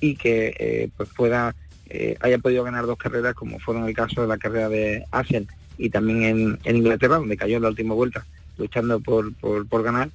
y 0.00 0.16
que 0.16 0.54
eh, 0.58 0.90
pues 0.96 1.08
pueda 1.16 1.54
eh, 1.88 2.16
haya 2.20 2.38
podido 2.38 2.64
ganar 2.64 2.86
dos 2.86 2.98
carreras 2.98 3.34
como 3.34 3.58
fueron 3.58 3.86
el 3.86 3.94
caso 3.94 4.22
de 4.22 4.28
la 4.28 4.38
carrera 4.38 4.68
de 4.68 5.04
Asen 5.10 5.46
y 5.78 5.90
también 5.90 6.58
en, 6.64 6.76
Inglaterra, 6.76 7.16
donde 7.16 7.36
cayó 7.36 7.56
en 7.56 7.62
la 7.62 7.68
última 7.68 7.94
vuelta 7.94 8.24
luchando 8.58 9.00
por, 9.00 9.32
por 9.34 9.82
ganar, 9.82 10.10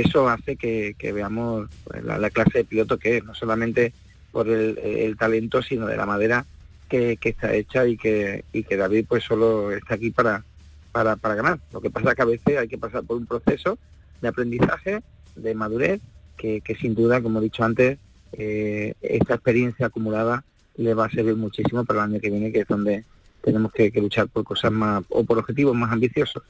eso 0.00 0.28
hace 0.28 0.56
que, 0.56 0.94
veamos 1.12 1.68
pues, 1.84 2.04
la, 2.04 2.30
clase 2.30 2.58
de 2.58 2.64
piloto 2.64 2.98
que 2.98 3.18
es, 3.18 3.24
no 3.24 3.34
solamente 3.34 3.92
por 4.32 4.48
el, 4.48 5.16
talento, 5.18 5.62
sino 5.62 5.86
de 5.86 5.96
la 5.96 6.06
madera 6.06 6.44
que, 6.88 7.18
está 7.22 7.54
hecha 7.54 7.86
y 7.86 7.96
que, 7.96 8.44
que 8.52 8.76
David 8.76 9.06
pues 9.08 9.24
solo 9.24 9.72
está 9.72 9.94
aquí 9.94 10.10
para, 10.10 10.44
para, 10.92 11.34
ganar. 11.34 11.58
Lo 11.72 11.80
que 11.80 11.90
pasa 11.90 12.10
es 12.10 12.16
que 12.16 12.22
a 12.22 12.26
veces 12.26 12.58
hay 12.58 12.68
que 12.68 12.78
pasar 12.78 13.04
por 13.04 13.16
un 13.16 13.26
proceso 13.26 13.78
de 14.20 14.28
aprendizaje, 14.28 15.02
de 15.34 15.54
madurez, 15.54 16.00
que, 16.36 16.62
sin 16.80 16.94
duda, 16.94 17.20
como 17.20 17.40
he 17.40 17.44
dicho 17.44 17.64
antes, 17.64 17.98
eh, 18.32 18.94
esta 19.00 19.34
experiencia 19.34 19.86
acumulada 19.86 20.44
le 20.76 20.94
va 20.94 21.06
a 21.06 21.10
servir 21.10 21.36
muchísimo 21.36 21.84
para 21.84 22.04
el 22.04 22.12
año 22.12 22.20
que 22.20 22.30
viene, 22.30 22.52
que 22.52 22.60
es 22.60 22.68
donde 22.68 23.04
tenemos 23.42 23.72
que, 23.72 23.90
luchar 23.94 24.28
por 24.28 24.44
cosas 24.44 24.72
más 24.72 25.04
o 25.08 25.24
por 25.24 25.38
objetivos 25.38 25.74
más 25.74 25.92
ambiciosos. 25.92 26.42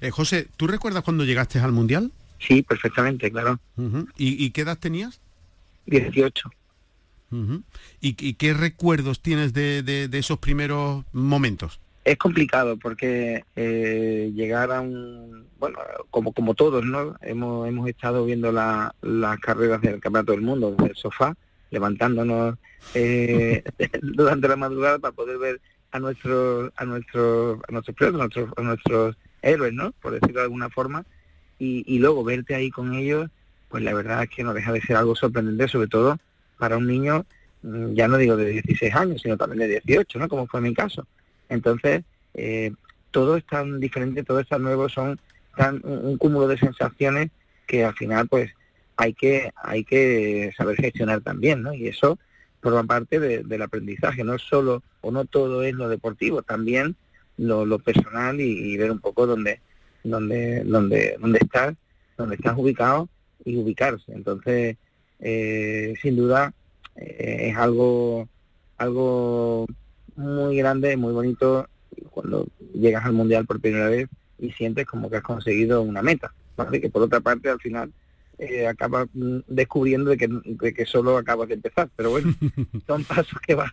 Eh, 0.00 0.10
José, 0.10 0.48
¿tú 0.56 0.66
recuerdas 0.66 1.02
cuando 1.02 1.24
llegaste 1.24 1.58
al 1.58 1.72
Mundial? 1.72 2.12
Sí, 2.40 2.62
perfectamente, 2.62 3.30
claro. 3.30 3.60
¿Y, 4.16 4.50
qué 4.50 4.62
edad 4.62 4.78
tenías? 4.78 5.20
18. 5.86 6.50
¿Y, 8.00 8.34
qué 8.34 8.54
recuerdos 8.54 9.20
tienes 9.20 9.52
de, 9.52 10.08
esos 10.12 10.38
primeros 10.38 11.04
momentos? 11.12 11.80
Es 12.04 12.16
complicado 12.16 12.78
porque 12.78 13.44
eh, 13.56 14.32
llegar 14.34 14.72
a 14.72 14.80
un, 14.80 15.46
bueno, 15.58 15.78
como, 16.10 16.32
como 16.32 16.54
todos, 16.54 16.84
¿no? 16.84 17.14
Hemos, 17.20 17.68
hemos 17.68 17.88
estado 17.88 18.24
viendo 18.24 18.50
las 18.52 19.38
carreras 19.40 19.82
del 19.82 20.00
Campeonato 20.00 20.32
del 20.32 20.40
Mundo 20.40 20.70
desde 20.72 20.92
el 20.92 20.96
sofá, 20.96 21.36
levantándonos 21.70 22.56
eh, 22.94 23.62
durante 24.02 24.48
la 24.48 24.56
madrugada 24.56 24.98
para 24.98 25.12
poder 25.12 25.36
ver 25.38 25.60
a 25.92 25.98
nuestros 25.98 26.72
a 26.76 26.84
nuestros 26.84 27.58
a 27.68 27.72
nuestros 27.72 28.14
a 28.14 28.16
nuestros, 28.16 28.50
a 28.56 28.62
nuestros 28.62 29.16
héroes, 29.42 29.74
¿no? 29.74 29.92
Por 29.92 30.12
decirlo 30.12 30.40
de 30.40 30.44
alguna 30.44 30.70
forma 30.70 31.04
y, 31.60 31.98
luego 31.98 32.24
verte 32.24 32.54
ahí 32.54 32.70
con 32.70 32.94
ellos, 32.94 33.30
pues 33.68 33.84
la 33.84 33.92
verdad 33.92 34.22
es 34.22 34.30
que 34.30 34.42
no 34.42 34.54
deja 34.54 34.72
de 34.72 34.80
ser 34.80 34.96
algo 34.96 35.14
sorprendente, 35.14 35.68
sobre 35.68 35.88
todo 35.88 36.18
para 36.58 36.78
un 36.78 36.86
niño, 36.86 37.26
mm, 37.62 37.92
ya 37.92 38.08
no 38.08 38.16
digo 38.16 38.36
de 38.36 38.46
16 38.46 38.94
años, 38.94 39.20
sino 39.20 39.36
también 39.36 39.60
de 39.60 39.80
18, 39.86 40.18
¿no? 40.18 40.28
Como 40.28 40.46
fue 40.46 40.62
mi 40.62 40.72
caso. 40.74 41.06
Entonces, 41.50 42.02
eh, 42.34 42.72
todo 43.10 43.36
es 43.36 43.44
tan 43.44 43.78
diferente, 43.78 44.24
todo 44.24 44.40
es 44.40 44.48
tan 44.48 44.62
nuevo, 44.62 44.88
son 44.88 45.20
tan 45.56 45.80
un, 45.84 46.16
cúmulo 46.16 46.48
de 46.48 46.58
sensaciones 46.58 47.30
que 47.66 47.84
al 47.84 47.94
final, 47.94 48.26
pues, 48.26 48.50
hay 48.96 49.12
que 49.14 49.52
hay 49.62 49.84
que 49.84 50.52
saber 50.56 50.76
gestionar 50.76 51.20
también, 51.20 51.62
¿no? 51.62 51.74
Y 51.74 51.88
eso 51.88 52.18
forma 52.62 52.84
parte 52.84 53.18
del 53.18 53.62
aprendizaje, 53.62 54.24
no 54.24 54.38
solo 54.38 54.82
o 55.00 55.10
no 55.10 55.24
todo 55.24 55.62
es 55.62 55.74
lo 55.74 55.88
deportivo, 55.88 56.42
también 56.42 56.96
lo, 57.38 57.78
personal 57.78 58.40
y, 58.40 58.72
y 58.72 58.76
ver 58.76 58.90
un 58.90 58.98
poco 58.98 59.26
dónde 59.26 59.60
donde, 60.04 60.64
donde, 60.64 61.16
donde 61.20 61.38
estás, 61.42 61.74
donde 62.16 62.36
estás 62.36 62.56
ubicado 62.56 63.08
y 63.44 63.56
ubicarse. 63.56 64.12
Entonces, 64.12 64.76
eh, 65.20 65.94
sin 66.00 66.16
duda, 66.16 66.52
eh, 66.96 67.50
es 67.50 67.56
algo, 67.56 68.28
algo 68.78 69.66
muy 70.16 70.56
grande, 70.56 70.96
muy 70.96 71.12
bonito 71.12 71.68
cuando 72.10 72.46
llegas 72.74 73.04
al 73.04 73.12
mundial 73.12 73.46
por 73.46 73.60
primera 73.60 73.88
vez 73.88 74.08
y 74.38 74.52
sientes 74.52 74.86
como 74.86 75.10
que 75.10 75.16
has 75.16 75.22
conseguido 75.22 75.82
una 75.82 76.02
meta, 76.02 76.32
¿vale? 76.56 76.80
que 76.80 76.90
por 76.90 77.02
otra 77.02 77.20
parte 77.20 77.48
al 77.48 77.60
final 77.60 77.92
eh, 78.38 78.66
acabas 78.66 79.08
descubriendo 79.12 80.10
de 80.10 80.16
que, 80.16 80.28
de 80.28 80.72
que 80.72 80.86
solo 80.86 81.18
acabas 81.18 81.48
de 81.48 81.54
empezar, 81.54 81.90
pero 81.94 82.10
bueno, 82.10 82.34
son 82.86 83.04
pasos 83.04 83.38
que 83.46 83.54
vas 83.54 83.72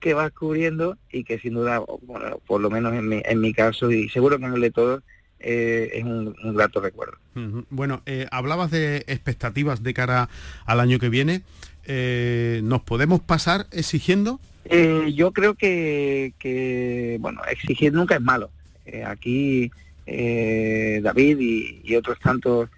que 0.00 0.14
vas 0.14 0.32
cubriendo 0.32 0.96
y 1.12 1.24
que 1.24 1.38
sin 1.38 1.54
duda, 1.54 1.82
bueno, 2.02 2.40
por 2.46 2.60
lo 2.60 2.70
menos 2.70 2.94
en 2.94 3.06
mi, 3.06 3.22
en 3.22 3.38
mi 3.38 3.52
caso 3.52 3.90
y 3.90 4.08
seguro 4.08 4.38
que 4.38 4.46
en 4.46 4.54
el 4.54 4.60
de 4.62 4.70
todos, 4.70 5.02
eh, 5.40 5.90
es 5.94 6.04
un, 6.04 6.34
grato 6.54 6.80
recuerdo. 6.80 7.16
Bueno, 7.70 8.02
eh, 8.06 8.26
hablabas 8.30 8.70
de 8.70 8.98
expectativas 9.06 9.82
de 9.82 9.94
cara 9.94 10.28
al 10.66 10.80
año 10.80 10.98
que 10.98 11.08
viene. 11.08 11.42
Eh, 11.86 12.60
¿Nos 12.62 12.82
podemos 12.82 13.20
pasar 13.20 13.66
exigiendo? 13.72 14.40
yo 15.14 15.32
creo 15.32 15.54
que, 15.54 17.16
bueno, 17.18 17.40
exigir 17.50 17.92
nunca 17.92 18.14
es 18.14 18.20
malo. 18.20 18.50
aquí 19.04 19.70
David 20.06 21.38
y, 21.40 21.96
otros 21.96 22.20
tantos 22.20 22.68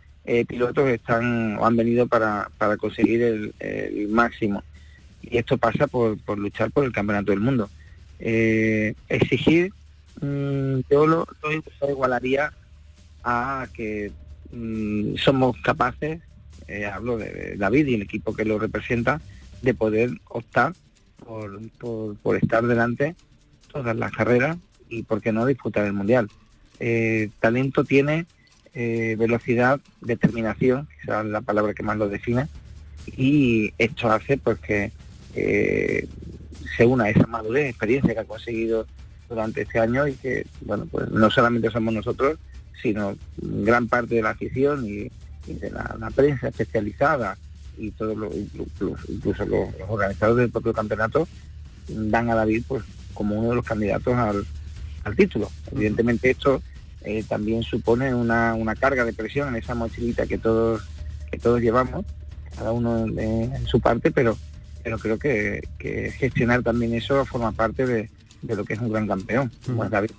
pilotos 0.47 0.89
están 0.89 1.59
o 1.59 1.67
han 1.67 1.77
venido 1.77 2.07
para, 2.07 2.49
conseguir 2.79 3.53
el, 3.59 4.09
máximo. 4.09 4.63
Y 5.23 5.37
esto 5.37 5.59
pasa 5.59 5.87
por, 5.87 6.17
luchar 6.39 6.71
por 6.71 6.85
el 6.85 6.93
campeonato 6.93 7.33
del 7.33 7.41
mundo. 7.41 7.69
exigir 8.19 9.73
Mm, 10.21 10.81
yo 10.91 11.07
lo, 11.07 11.27
igualaría 11.89 12.53
a 13.25 13.67
que 13.73 14.13
mm, 14.53 15.17
somos 15.17 15.57
capaces, 15.63 16.21
eh, 16.69 16.87
hablo 16.87 17.19
de 17.19 17.57
David 17.57 17.87
y 17.87 17.95
el 17.95 18.03
equipo 18.03 18.35
que 18.35 18.45
lo 18.45 18.59
representa, 18.59 19.21
de 19.63 19.75
poder 19.75 20.11
optar 20.29 20.75
por, 21.25 22.37
estar 22.37 22.67
delante 22.67 23.15
todas 23.73 23.97
las 23.97 24.13
carreras 24.13 24.59
y, 24.89 25.03
por 25.03 25.23
qué 25.23 25.33
no, 25.33 25.47
disputar 25.47 25.87
el 25.87 25.93
Mundial. 25.93 26.29
Eh, 26.81 27.31
talento 27.41 27.85
tiene, 27.85 28.27
eh, 28.75 29.17
velocidad, 29.19 29.81
determinación, 30.01 30.87
que 30.87 31.13
es 31.13 31.27
la 31.27 31.41
palabra 31.41 31.75
que 31.75 31.83
más 31.83 31.97
lo 31.97 32.09
define, 32.09 32.49
y 33.17 33.73
esto 33.79 34.11
hace 34.11 34.37
pues 34.37 34.59
que 34.59 34.93
se 36.77 36.87
una 36.87 37.09
esa 37.09 37.27
madurez, 37.27 37.71
experiencia 37.71 38.15
que 38.15 38.21
ha 38.21 38.25
conseguido 38.25 38.87
durante 39.33 39.63
este 39.63 39.79
año 39.79 40.07
y 40.07 40.15
que, 40.15 40.47
bueno, 40.61 40.87
pues 40.91 41.11
no 41.11 41.31
solamente 41.31 41.71
somos 41.71 41.95
nosotros, 41.95 42.39
sino 42.83 43.17
gran 43.37 43.89
parte 43.89 44.17
de 44.17 44.23
la 44.23 44.31
afición 44.31 44.87
y, 44.87 45.11
de 45.47 45.71
la, 45.71 46.11
prensa 46.15 46.49
especializada 46.49 47.37
y 47.77 47.91
todos 47.93 48.17
los, 48.17 48.35
incluso, 48.37 49.45
los, 49.47 49.69
organizadores 49.89 50.43
del 50.43 50.53
propio 50.53 50.73
campeonato 50.73 51.27
dan 51.89 52.31
a 52.31 52.35
David 52.37 52.63
pues 52.69 52.85
como 53.13 53.37
uno 53.39 53.51
de 53.51 53.57
los 53.57 53.65
candidatos 53.65 54.15
al, 54.15 55.17
título. 55.17 55.51
Evidentemente 55.73 56.31
esto 56.31 56.63
eh, 57.03 57.25
también 57.29 57.65
supone 57.65 58.15
una, 58.15 58.55
carga 58.79 59.05
de 59.05 59.13
presión 59.13 59.49
en 59.49 59.57
esa 59.57 59.75
mochilita 59.75 60.27
que 60.27 60.39
todos 60.39 60.83
que 61.31 61.39
todos 61.39 61.61
llevamos, 61.61 62.05
cada 62.57 62.73
uno 62.73 63.07
en 63.07 63.67
su 63.67 63.81
parte, 63.81 64.11
pero 64.11 64.37
pero 64.83 64.99
creo 64.99 65.19
que, 65.19 65.63
que 65.79 66.11
gestionar 66.11 66.63
también 66.63 66.95
eso 66.95 67.25
forma 67.25 67.53
parte 67.53 67.87
de, 67.87 68.11
de 68.43 68.57
lo 68.57 68.65
que 68.65 68.75
es 68.75 68.81
un 68.81 68.91
gran 68.91 69.07
campeón, 69.07 69.51
como 69.67 69.89
David. 69.89 70.11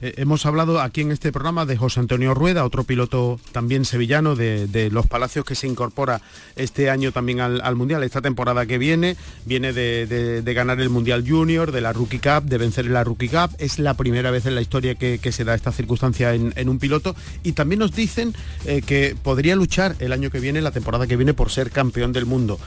Eh, 0.00 0.14
hemos 0.18 0.44
hablado 0.46 0.80
aquí 0.80 1.00
en 1.00 1.12
este 1.12 1.32
programa 1.32 1.64
de 1.64 1.76
José 1.76 2.00
Antonio 2.00 2.34
Rueda, 2.34 2.64
otro 2.64 2.84
piloto 2.84 3.40
también 3.52 3.84
sevillano 3.84 4.36
de, 4.36 4.90
Los 4.92 5.06
Palacios 5.06 5.44
que 5.44 5.54
se 5.54 5.66
incorpora 5.66 6.20
este 6.54 6.90
año 6.90 7.12
también 7.12 7.40
al, 7.40 7.76
Mundial, 7.76 8.02
esta 8.02 8.22
temporada 8.22 8.66
que 8.66 8.78
viene, 8.78 9.16
viene 9.44 9.72
de, 9.72 10.52
ganar 10.54 10.80
el 10.80 10.90
Mundial 10.90 11.24
Junior, 11.26 11.72
de 11.72 11.80
la 11.80 11.92
Rookie 11.92 12.18
Cup, 12.18 12.44
de 12.44 12.58
vencer 12.58 12.86
en 12.86 12.92
la 12.92 13.04
Rookie 13.04 13.28
Cup, 13.28 13.50
es 13.58 13.78
la 13.78 13.94
primera 13.94 14.30
vez 14.30 14.46
en 14.46 14.54
la 14.54 14.60
historia 14.60 14.94
que, 14.94 15.18
se 15.32 15.44
da 15.44 15.54
esta 15.54 15.72
circunstancia 15.72 16.34
en, 16.34 16.68
un 16.68 16.78
piloto. 16.78 17.14
Y 17.42 17.52
también 17.52 17.80
nos 17.80 17.94
dicen 17.94 18.34
eh, 18.64 18.80
que 18.80 19.16
podría 19.22 19.56
luchar 19.56 19.96
el 19.98 20.12
año 20.12 20.30
que 20.30 20.40
viene, 20.40 20.62
la 20.62 20.70
temporada 20.70 21.06
que 21.06 21.16
viene, 21.16 21.34
por 21.34 21.50
ser 21.50 21.70
campeón 21.70 22.12
del 22.12 22.26
mundo 22.26 22.58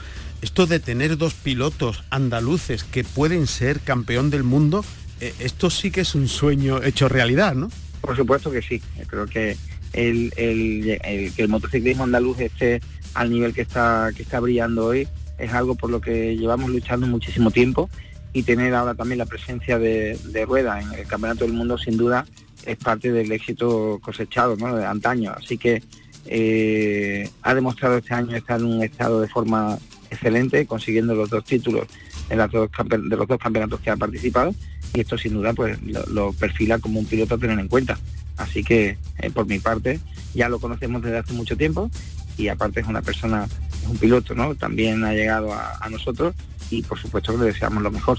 esto 0.42 0.66
de 0.66 0.80
tener 0.80 1.16
dos 1.18 1.34
pilotos 1.34 2.02
andaluces 2.10 2.84
que 2.84 3.04
pueden 3.04 3.46
ser 3.46 3.80
campeón 3.80 4.30
del 4.30 4.42
mundo, 4.42 4.84
eh, 5.20 5.34
esto 5.38 5.70
sí 5.70 5.90
que 5.90 6.00
es 6.00 6.14
un 6.14 6.28
sueño 6.28 6.82
hecho 6.82 7.08
realidad, 7.08 7.54
¿no? 7.54 7.70
Por 8.00 8.16
supuesto 8.16 8.50
que 8.50 8.62
sí. 8.62 8.80
Creo 9.06 9.26
que 9.26 9.56
el, 9.92 10.32
que 10.34 11.42
el 11.42 11.48
motociclismo 11.48 12.04
andaluz 12.04 12.40
esté 12.40 12.80
al 13.14 13.30
nivel 13.30 13.52
que 13.52 13.62
está, 13.62 14.10
que 14.16 14.22
está 14.22 14.40
brillando 14.40 14.86
hoy 14.86 15.08
es 15.38 15.52
algo 15.52 15.74
por 15.74 15.90
lo 15.90 16.00
que 16.00 16.36
llevamos 16.36 16.70
luchando 16.70 17.06
muchísimo 17.06 17.50
tiempo 17.50 17.90
y 18.32 18.42
tener 18.42 18.74
ahora 18.74 18.94
también 18.94 19.18
la 19.18 19.26
presencia 19.26 19.78
de, 19.78 20.18
Rueda 20.46 20.80
en 20.80 20.92
el 20.92 21.06
Campeonato 21.06 21.44
del 21.44 21.54
Mundo 21.54 21.76
sin 21.78 21.96
duda 21.96 22.24
es 22.64 22.76
parte 22.76 23.10
del 23.10 23.32
éxito 23.32 23.98
cosechado 24.02 24.56
¿no? 24.56 24.76
de 24.76 24.84
antaño. 24.84 25.32
Así 25.36 25.58
que 25.58 25.82
eh, 26.26 27.28
ha 27.42 27.54
demostrado 27.54 27.98
este 27.98 28.14
año 28.14 28.36
estar 28.36 28.60
en 28.60 28.66
un 28.66 28.82
estado 28.82 29.20
de 29.20 29.28
forma 29.28 29.78
excelente, 30.10 30.66
consiguiendo 30.66 31.14
los 31.14 31.30
dos 31.30 31.44
títulos 31.44 31.86
en 32.28 32.38
las 32.38 32.50
dos 32.50 32.70
de 32.88 33.16
los 33.16 33.28
dos 33.28 33.38
campeonatos 33.38 33.80
que 33.80 33.90
ha 33.90 33.96
participado 33.96 34.54
y 34.94 35.00
esto 35.00 35.16
sin 35.16 35.34
duda 35.34 35.52
pues 35.52 35.78
lo, 35.82 36.32
perfila 36.32 36.78
como 36.78 37.00
un 37.00 37.06
piloto 37.06 37.34
a 37.34 37.38
tener 37.38 37.58
en 37.58 37.68
cuenta. 37.68 37.98
Así 38.36 38.64
que 38.64 38.98
eh, 39.18 39.30
por 39.30 39.46
mi 39.46 39.58
parte 39.58 40.00
ya 40.34 40.48
lo 40.48 40.58
conocemos 40.58 41.02
desde 41.02 41.18
hace 41.18 41.32
mucho 41.32 41.56
tiempo 41.56 41.90
y 42.36 42.48
aparte 42.48 42.80
es 42.80 42.86
una 42.86 43.02
persona, 43.02 43.46
es 43.82 43.88
un 43.88 43.98
piloto, 43.98 44.34
¿no? 44.34 44.54
También 44.54 45.04
ha 45.04 45.12
llegado 45.12 45.52
a 45.52 45.88
nosotros 45.90 46.34
y 46.70 46.82
por 46.82 46.98
supuesto 46.98 47.32
que 47.32 47.38
le 47.38 47.44
deseamos 47.46 47.82
lo 47.82 47.90
mejor. 47.90 48.18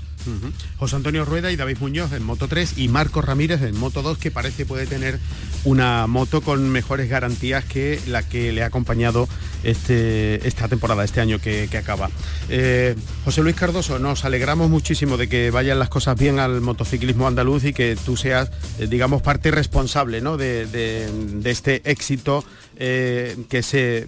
José 0.77 0.95
Antonio 0.95 1.25
Rueda 1.25 1.51
y 1.51 1.55
David 1.55 1.77
Muñoz 1.79 2.11
en 2.13 2.23
Moto 2.23 2.47
3 2.47 2.77
y 2.77 2.89
Marco 2.89 3.21
Ramírez 3.21 3.61
en 3.61 3.77
Moto 3.77 4.01
2 4.01 4.17
que 4.17 4.29
parece 4.29 4.65
puede 4.65 4.85
tener 4.85 5.19
una 5.63 6.05
moto 6.07 6.41
con 6.41 6.69
mejores 6.69 7.09
garantías 7.09 7.65
que 7.65 7.99
la 8.07 8.27
que 8.27 8.51
le 8.51 8.63
ha 8.63 8.67
acompañado 8.67 9.27
este, 9.63 10.47
esta 10.47 10.67
temporada, 10.67 11.03
este 11.03 11.21
año 11.21 11.39
que, 11.39 11.69
acaba. 11.77 12.09
Eh, 12.49 12.95
José 13.25 13.41
Luis 13.41 13.55
Cardoso, 13.55 13.99
nos 13.99 14.25
alegramos 14.25 14.69
muchísimo 14.69 15.17
de 15.17 15.27
que 15.27 15.51
vayan 15.51 15.79
las 15.79 15.89
cosas 15.89 16.17
bien 16.17 16.39
al 16.39 16.61
motociclismo 16.61 17.27
andaluz 17.27 17.63
y 17.65 17.73
que 17.73 17.95
tú 17.95 18.17
seas, 18.17 18.51
eh, 18.79 18.87
digamos, 18.87 19.21
parte 19.21 19.51
responsable 19.51 20.21
¿no? 20.21 20.37
de, 20.37 21.09
este 21.45 21.81
éxito 21.89 22.43
eh, 22.83 23.37
que 23.47 23.61
se 23.61 24.07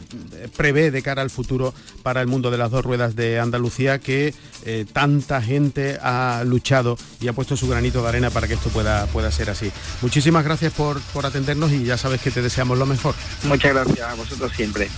prevé 0.58 0.90
de 0.90 1.04
cara 1.04 1.22
al 1.22 1.30
futuro 1.30 1.76
para 2.02 2.22
el 2.22 2.28
mundo 2.28 2.50
de 2.50 2.58
las 2.58 2.72
dos 2.72 2.84
ruedas 2.84 3.16
de 3.16 3.40
Andalucía 3.40 4.00
que 4.00 4.34
tanta 4.94 5.42
gente 5.42 6.00
ha 6.02 6.44
luchado 6.46 6.98
y 7.22 7.28
ha 7.28 7.34
puesto 7.34 7.56
su 7.56 7.68
granito 7.68 8.02
de 8.02 8.10
arena 8.10 8.32
para 8.32 8.48
que 8.48 8.56
esto 8.56 8.70
pueda, 8.70 9.06
pueda 9.08 9.32
ser 9.32 9.50
así. 9.50 9.72
Muchísimas 10.02 10.44
gracias 10.44 10.74
por, 10.74 11.00
por 11.14 11.26
atendernos 11.26 11.72
y 11.72 11.84
ya 11.84 11.98
sabes 11.98 12.22
que 12.22 12.32
te 12.32 12.42
deseamos 12.42 12.78
lo 12.78 12.86
mejor. 12.86 13.16
Muchas 13.44 13.74
gracias 13.74 14.10
a 14.10 14.16
vosotros 14.16 14.52
siempre. 14.56 14.90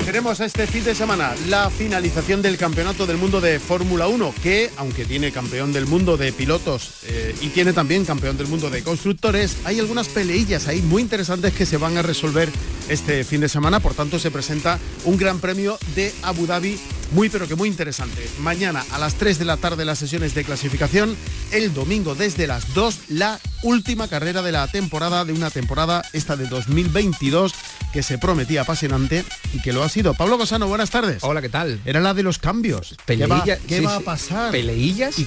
Tenemos 0.05 0.41
este 0.41 0.67
fin 0.67 0.85
de 0.85 0.95
semana 0.95 1.35
la 1.49 1.71
finalización 1.71 2.43
del 2.43 2.59
Campeonato 2.59 3.07
del 3.07 3.17
Mundo 3.17 3.41
de 3.41 3.59
Fórmula 3.59 4.07
1, 4.07 4.35
que 4.43 4.71
aunque 4.77 5.07
tiene 5.07 5.33
campeón 5.33 5.73
del 5.73 5.87
mundo 5.87 6.19
de 6.19 6.33
pilotos 6.33 6.91
eh, 7.05 7.35
y 7.41 7.49
tiene 7.49 7.73
también 7.73 8.05
campeón 8.05 8.37
del 8.37 8.49
mundo 8.49 8.69
de 8.69 8.83
constructores, 8.83 9.57
hay 9.65 9.79
algunas 9.79 10.09
peleillas 10.09 10.69
ahí 10.69 10.83
muy 10.83 11.01
interesantes 11.01 11.55
que 11.55 11.65
se 11.65 11.79
van 11.79 11.97
a 11.97 12.03
resolver 12.03 12.51
este 12.91 13.25
fin 13.25 13.41
de 13.41 13.49
semana. 13.49 13.81
Por 13.81 13.95
tanto, 13.95 14.19
se 14.19 14.31
presenta 14.31 14.79
un 15.07 15.17
gran 15.17 15.39
premio 15.39 15.79
de 15.95 16.13
Abu 16.23 16.47
Dhabi 16.47 16.79
muy 17.11 17.29
pero 17.29 17.49
que 17.49 17.57
muy 17.57 17.69
interesante. 17.69 18.29
Mañana 18.41 18.85
a 18.93 18.99
las 18.99 19.15
3 19.15 19.39
de 19.39 19.45
la 19.45 19.57
tarde 19.57 19.85
las 19.85 19.99
sesiones 19.99 20.35
de 20.35 20.45
clasificación, 20.45 21.17
el 21.53 21.73
domingo 21.75 22.15
desde 22.15 22.47
las 22.47 22.75
2 22.75 22.99
la 23.09 23.39
última 23.63 24.09
carrera 24.09 24.43
de 24.43 24.53
la 24.53 24.67
temporada, 24.69 25.25
de 25.25 25.33
una 25.33 25.51
temporada 25.51 26.03
esta 26.13 26.37
de 26.37 26.47
2022 26.47 27.53
que 27.93 28.03
se 28.03 28.19
prometía 28.19 28.63
apasionante 28.63 29.25
y 29.53 29.61
que 29.61 29.73
lo 29.73 29.83
ha 29.83 29.89
sido. 29.89 30.15
Pablo 30.15 30.39
Cosano, 30.39 30.69
buenas 30.69 30.91
tardes. 30.91 31.23
Hola, 31.23 31.43
¿qué 31.43 31.49
tal? 31.49 31.81
Era 31.85 32.01
la 32.01 32.15
de 32.15 32.23
los 32.23 32.39
cambios. 32.39 32.95
Peleillas. 33.05 33.59
¿Qué 33.67 33.81
va, 33.81 33.97
a 33.97 34.01
pasar? 34.01 34.53
¿Peleillas? 34.53 35.19
Y, 35.19 35.27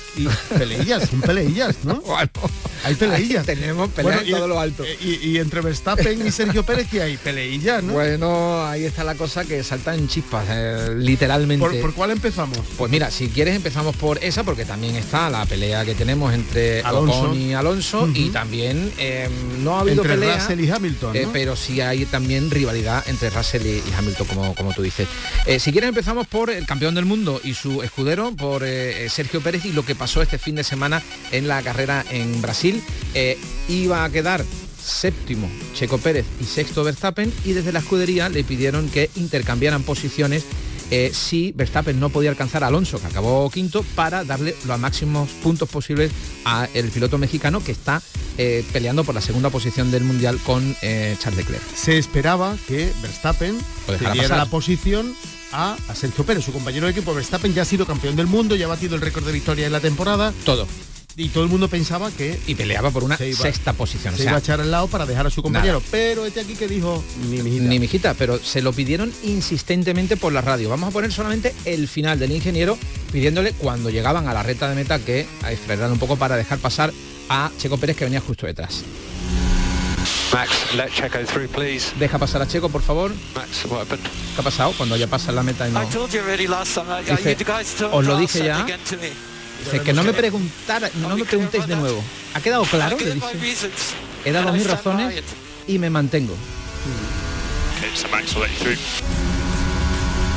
peleillas, 0.58 1.10
son 1.10 1.22
peleillas, 1.22 1.76
¿no? 1.84 2.02
hay 2.84 2.96
peleillas. 2.96 3.46
tenemos 3.46 3.90
peleas 3.90 4.24
todo 4.26 4.48
lo 4.48 4.60
alto. 4.60 4.84
Y, 5.02 5.38
entre 5.38 5.62
Verstappen 5.62 6.26
y 6.26 6.32
Sergio 6.32 6.64
Pérez 6.64 6.90
que 6.90 7.02
hay 7.02 7.18
peleillas, 7.18 7.84
¿no? 7.84 7.94
Bueno, 7.94 8.66
ahí 8.66 8.86
está 8.86 9.04
la 9.04 9.16
cosa 9.16 9.44
que 9.46 9.64
salta 9.64 9.94
en 9.94 10.08
chispas, 10.08 10.46
eh, 10.50 10.96
literalmente. 10.98 11.66
¿Por, 11.66 11.73
cuál 11.96 12.12
empezamos? 12.12 12.60
Pues 12.78 12.92
mira, 12.92 13.12
si 13.12 13.30
quieres 13.30 13.56
empezamos 13.56 13.96
por 13.96 14.24
esa, 14.24 14.44
porque 14.44 14.66
también 14.66 14.96
está 14.96 15.30
la 15.30 15.46
pelea 15.46 15.86
que 15.86 15.96
tenemos 15.96 16.34
entre 16.34 16.82
Alonso 16.82 17.34
y 17.36 17.54
Alonso 17.54 18.10
y 18.14 18.30
también 18.30 18.92
eh, 18.98 19.30
no 19.62 19.78
ha 19.78 19.82
habido 19.82 20.04
entre 20.04 20.16
pelea. 20.16 20.38
Russell 20.38 20.60
y 20.60 20.70
Hamilton. 20.70 21.16
Eh, 21.16 21.28
pero 21.32 21.56
sí 21.56 21.82
hay 21.82 22.06
también 22.06 22.50
rivalidad 22.52 23.04
entre 23.08 23.30
Russell 23.30 23.66
y, 23.66 23.84
Hamilton, 23.98 24.28
como, 24.28 24.56
como 24.56 24.74
tú 24.74 24.82
dices. 24.82 25.08
Eh, 25.46 25.60
si 25.60 25.72
quieres 25.72 25.90
empezamos 25.90 26.28
por 26.28 26.50
el 26.50 26.66
campeón 26.66 26.96
del 26.96 27.06
mundo 27.06 27.40
y 27.44 27.54
su 27.54 27.82
escudero, 27.84 28.32
por 28.32 28.64
eh, 28.64 29.08
Sergio 29.10 29.42
Pérez 29.42 29.66
y 29.66 29.72
lo 29.72 29.86
que 29.86 29.96
pasó 29.96 30.22
este 30.22 30.38
fin 30.38 30.56
de 30.56 30.64
semana 30.64 31.02
en 31.32 31.48
la 31.48 31.62
carrera 31.62 32.06
en 32.10 32.42
Brasil. 32.42 32.82
Iba 33.68 34.04
a 34.04 34.10
quedar 34.10 34.44
séptimo 34.84 35.50
Checo 35.74 35.98
Pérez 35.98 36.26
y 36.42 36.44
sexto 36.44 36.84
Verstappen 36.84 37.32
y 37.46 37.54
desde 37.54 37.72
la 37.72 37.80
escudería 37.80 38.30
le 38.30 38.44
pidieron 38.44 38.90
que 38.90 39.10
intercambiaran 39.16 39.84
posiciones 39.84 40.44
si 41.12 41.52
Verstappen 41.54 42.00
no 42.00 42.10
podía 42.10 42.30
alcanzar 42.30 42.64
a 42.64 42.68
Alonso, 42.68 43.00
que 43.00 43.08
acabó 43.08 43.50
quinto, 43.50 43.84
para 43.96 44.24
darle 44.24 44.56
los 44.66 44.80
máximos 44.80 45.30
puntos 45.42 45.70
posibles 45.70 46.12
al 46.46 46.90
piloto 46.90 47.18
mexicano 47.18 47.64
que 47.64 47.72
está 47.72 48.02
eh, 48.38 48.66
peleando 48.74 49.04
por 49.04 49.14
la 49.14 49.22
segunda 49.22 49.50
posición 49.52 49.92
del 49.92 50.04
Mundial 50.04 50.40
con 50.44 50.76
eh, 50.82 51.16
Charles 51.20 51.38
Leclerc. 51.38 51.64
Se 51.76 51.98
esperaba 51.98 52.56
que 52.68 52.92
Verstappen 53.02 53.58
diera 54.12 54.38
la 54.38 54.48
posición 54.48 55.14
a, 55.52 55.78
Sergio 55.94 56.26
Pérez, 56.26 56.44
su 56.44 56.52
compañero 56.52 56.88
de 56.88 56.94
equipo. 56.94 57.14
Verstappen 57.14 57.54
ya 57.54 57.62
ha 57.62 57.66
sido 57.66 57.86
campeón 57.86 58.16
del 58.16 58.28
mundo, 58.28 58.56
ya 58.56 58.66
ha 58.66 58.70
batido 58.70 58.96
el 58.96 59.02
récord 59.02 59.26
de 59.26 59.32
victoria 59.32 59.68
en 59.68 59.72
la 59.72 59.80
temporada. 59.80 60.34
Todo 60.46 60.68
y 61.16 61.30
todo 61.30 61.44
el 61.44 61.50
mundo 61.50 61.68
pensaba 61.68 62.12
que 62.12 62.40
y 62.48 62.56
peleaba 62.56 62.92
por 62.92 63.04
una 63.04 63.18
sexta 63.18 63.74
posición 63.74 64.16
se 64.16 64.24
iba 64.24 64.36
a 64.36 64.40
echar 64.40 64.60
al 64.60 64.72
lado 64.72 64.88
para 64.88 65.06
dejar 65.06 65.28
a 65.28 65.30
su 65.30 65.42
compañero 65.44 65.82
pero 65.92 66.26
este 66.26 66.42
aquí 66.42 66.56
que 66.56 66.68
dijo 66.68 67.04
ni 67.30 67.42
mijita 67.42 67.64
ni 67.66 67.80
mijita 67.80 68.14
pero 68.14 68.40
se 68.40 68.62
lo 68.62 68.74
pidieron 68.74 69.12
insistentemente 69.24 70.18
por 70.18 70.34
la 70.34 70.42
radio 70.42 70.70
vamos 70.70 70.90
a 70.90 70.92
poner 70.92 71.12
solamente 71.12 71.54
el 71.66 71.88
final 71.88 72.20
del 72.20 72.32
ingeniero 72.32 72.78
pidiéndole 73.12 73.54
cuando 73.54 73.90
llegaban 73.90 74.28
a 74.28 74.34
la 74.34 74.44
recta 74.44 74.70
de 74.70 74.76
meta 74.76 75.00
que 75.00 75.28
a 75.44 75.88
un 75.88 76.00
poco 76.00 76.16
para 76.16 76.36
dejar 76.36 76.58
pasar 76.60 76.92
a 77.30 77.52
Checo 77.58 77.78
Pérez 77.78 77.96
que 77.96 78.06
venía 78.06 78.20
justo 78.20 78.46
detrás. 78.46 78.84
Max, 80.34 80.52
let 80.76 80.90
Checo 80.90 81.20
through, 81.26 81.48
please. 81.50 81.94
Deja 82.00 82.18
pasar 82.18 82.42
a 82.42 82.48
Checo, 82.48 82.70
por 82.70 82.82
favor. 82.82 83.12
Max, 83.36 83.66
what 83.66 83.82
happened? 83.82 84.04
¿Qué 84.36 84.42
ha 84.42 84.44
pasado 84.44 84.74
cuando 84.76 84.98
ya 84.98 85.08
pasa 85.08 85.32
la 85.32 85.44
meta 85.44 85.68
y 85.68 85.72
no? 85.72 85.84
I 85.84 85.86
told 85.88 86.12
you 86.12 86.22
already 86.22 86.48
last 86.48 86.74
time. 86.76 87.04
Dice, 87.04 87.36
you 87.38 87.46
guys 87.46 87.82
os 87.82 88.06
lo 88.06 88.18
dije 88.18 88.44
ya. 88.44 88.66
Dice 89.60 89.82
que 89.82 89.94
no 89.94 90.04
me 90.04 90.14
preguntara, 90.14 90.90
no 90.96 91.16
me 91.16 91.26
preguntéis 91.26 91.68
de 91.68 91.76
nuevo. 91.76 92.04
¿Ha 92.34 92.42
quedado 92.42 92.64
claro? 92.64 92.98
Le 92.98 93.16
dice. 93.16 93.70
He 94.26 94.32
dado 94.32 94.54
mis 94.54 94.66
razones 94.68 95.24
y 95.68 95.80
me 95.80 95.90
mantengo. 95.90 96.36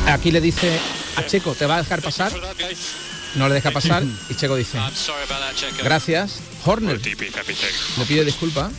Aquí 0.07 0.31
le 0.31 0.40
dice 0.40 0.79
a 1.16 1.26
Checo, 1.26 1.55
¿te 1.55 1.66
va 1.66 1.76
a 1.76 1.79
dejar 1.79 2.02
pasar? 2.02 2.33
no 3.35 3.48
le 3.48 3.55
deja 3.55 3.70
pasar 3.70 4.02
y 4.31 4.35
Checo 4.35 4.57
dice, 4.57 4.79
gracias, 5.83 6.40
Horner 6.64 7.00
le 7.05 8.05
pide 8.07 8.24
disculpa. 8.24 8.70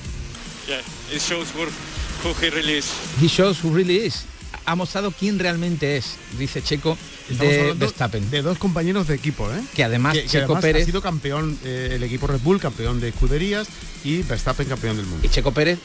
He 3.22 3.28
shows 3.28 3.64
who 3.64 3.70
really 3.70 3.98
is. 3.98 4.26
Ha 4.66 4.76
mostrado 4.76 5.12
quién 5.12 5.40
realmente 5.40 5.98
es, 5.98 6.16
dice 6.38 6.62
Checo 6.62 6.98
de 7.30 7.74
Verstappen. 7.78 8.30
De 8.30 8.42
dos 8.42 8.58
compañeros 8.58 9.08
de 9.08 9.16
equipo, 9.16 9.52
¿eh? 9.52 9.62
Que 9.76 9.84
además 9.84 10.18
Checo 10.28 10.60
Pérez 10.60 10.84
ha 10.84 10.86
sido 10.86 11.02
campeón 11.02 11.58
eh, 11.64 11.92
el 11.94 12.04
equipo 12.04 12.28
Red 12.28 12.42
Bull, 12.42 12.60
campeón 12.60 13.00
de 13.00 13.10
escuderías 13.10 13.68
y 14.04 14.24
Verstappen 14.24 14.68
campeón 14.68 14.98
del 14.98 15.06
mundo. 15.06 15.26
Y 15.26 15.30
Checo 15.30 15.52
Pérez 15.52 15.80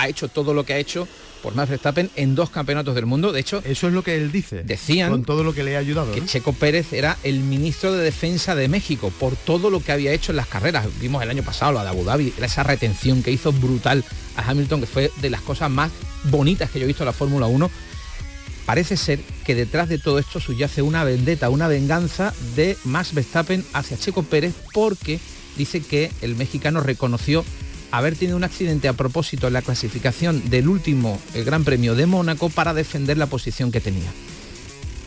ha 0.00 0.08
hecho 0.08 0.28
todo 0.28 0.54
lo 0.54 0.64
que 0.64 0.72
ha 0.72 0.78
hecho 0.78 1.06
por 1.42 1.54
Max 1.54 1.70
Verstappen 1.70 2.10
en 2.16 2.34
dos 2.34 2.50
campeonatos 2.50 2.94
del 2.94 3.06
mundo. 3.06 3.32
De 3.32 3.40
hecho, 3.40 3.62
eso 3.64 3.86
es 3.86 3.92
lo 3.92 4.02
que 4.02 4.16
él 4.16 4.32
dice. 4.32 4.62
Decían 4.62 5.10
con 5.10 5.24
todo 5.24 5.44
lo 5.44 5.54
que 5.54 5.62
le 5.62 5.76
ha 5.76 5.78
ayudado. 5.78 6.12
Que 6.12 6.24
Checo 6.24 6.52
Pérez 6.52 6.92
era 6.92 7.18
el 7.22 7.40
ministro 7.40 7.92
de 7.92 8.02
Defensa 8.02 8.54
de 8.54 8.68
México 8.68 9.12
por 9.18 9.36
todo 9.36 9.70
lo 9.70 9.80
que 9.80 9.92
había 9.92 10.12
hecho 10.12 10.32
en 10.32 10.36
las 10.36 10.46
carreras. 10.46 10.86
Vimos 11.00 11.22
el 11.22 11.30
año 11.30 11.42
pasado 11.42 11.72
lo 11.72 11.82
de 11.82 11.88
Abu 11.88 12.04
Dhabi, 12.04 12.32
esa 12.40 12.62
retención 12.62 13.22
que 13.22 13.30
hizo 13.30 13.52
brutal 13.52 14.04
a 14.36 14.48
Hamilton, 14.48 14.80
que 14.80 14.86
fue 14.86 15.10
de 15.20 15.30
las 15.30 15.42
cosas 15.42 15.70
más 15.70 15.90
bonitas 16.24 16.70
que 16.70 16.78
yo 16.78 16.84
he 16.84 16.88
visto 16.88 17.02
en 17.02 17.08
la 17.08 17.12
Fórmula 17.12 17.46
1. 17.46 17.70
Parece 18.66 18.96
ser 18.96 19.18
que 19.44 19.54
detrás 19.54 19.88
de 19.88 19.98
todo 19.98 20.18
esto 20.18 20.40
subyace 20.40 20.82
una 20.82 21.04
vendetta, 21.04 21.50
una 21.50 21.68
venganza 21.68 22.32
de 22.54 22.76
Max 22.84 23.14
Verstappen 23.14 23.64
hacia 23.72 23.98
Checo 23.98 24.22
Pérez 24.22 24.54
porque 24.72 25.18
dice 25.56 25.80
que 25.80 26.12
el 26.22 26.36
mexicano 26.36 26.80
reconoció 26.80 27.44
haber 27.90 28.16
tenido 28.16 28.36
un 28.36 28.44
accidente 28.44 28.88
a 28.88 28.92
propósito 28.92 29.46
en 29.46 29.52
la 29.52 29.62
clasificación 29.62 30.48
del 30.50 30.68
último 30.68 31.20
el 31.34 31.44
Gran 31.44 31.64
Premio 31.64 31.94
de 31.94 32.06
Mónaco 32.06 32.48
para 32.48 32.74
defender 32.74 33.18
la 33.18 33.26
posición 33.26 33.72
que 33.72 33.80
tenía. 33.80 34.10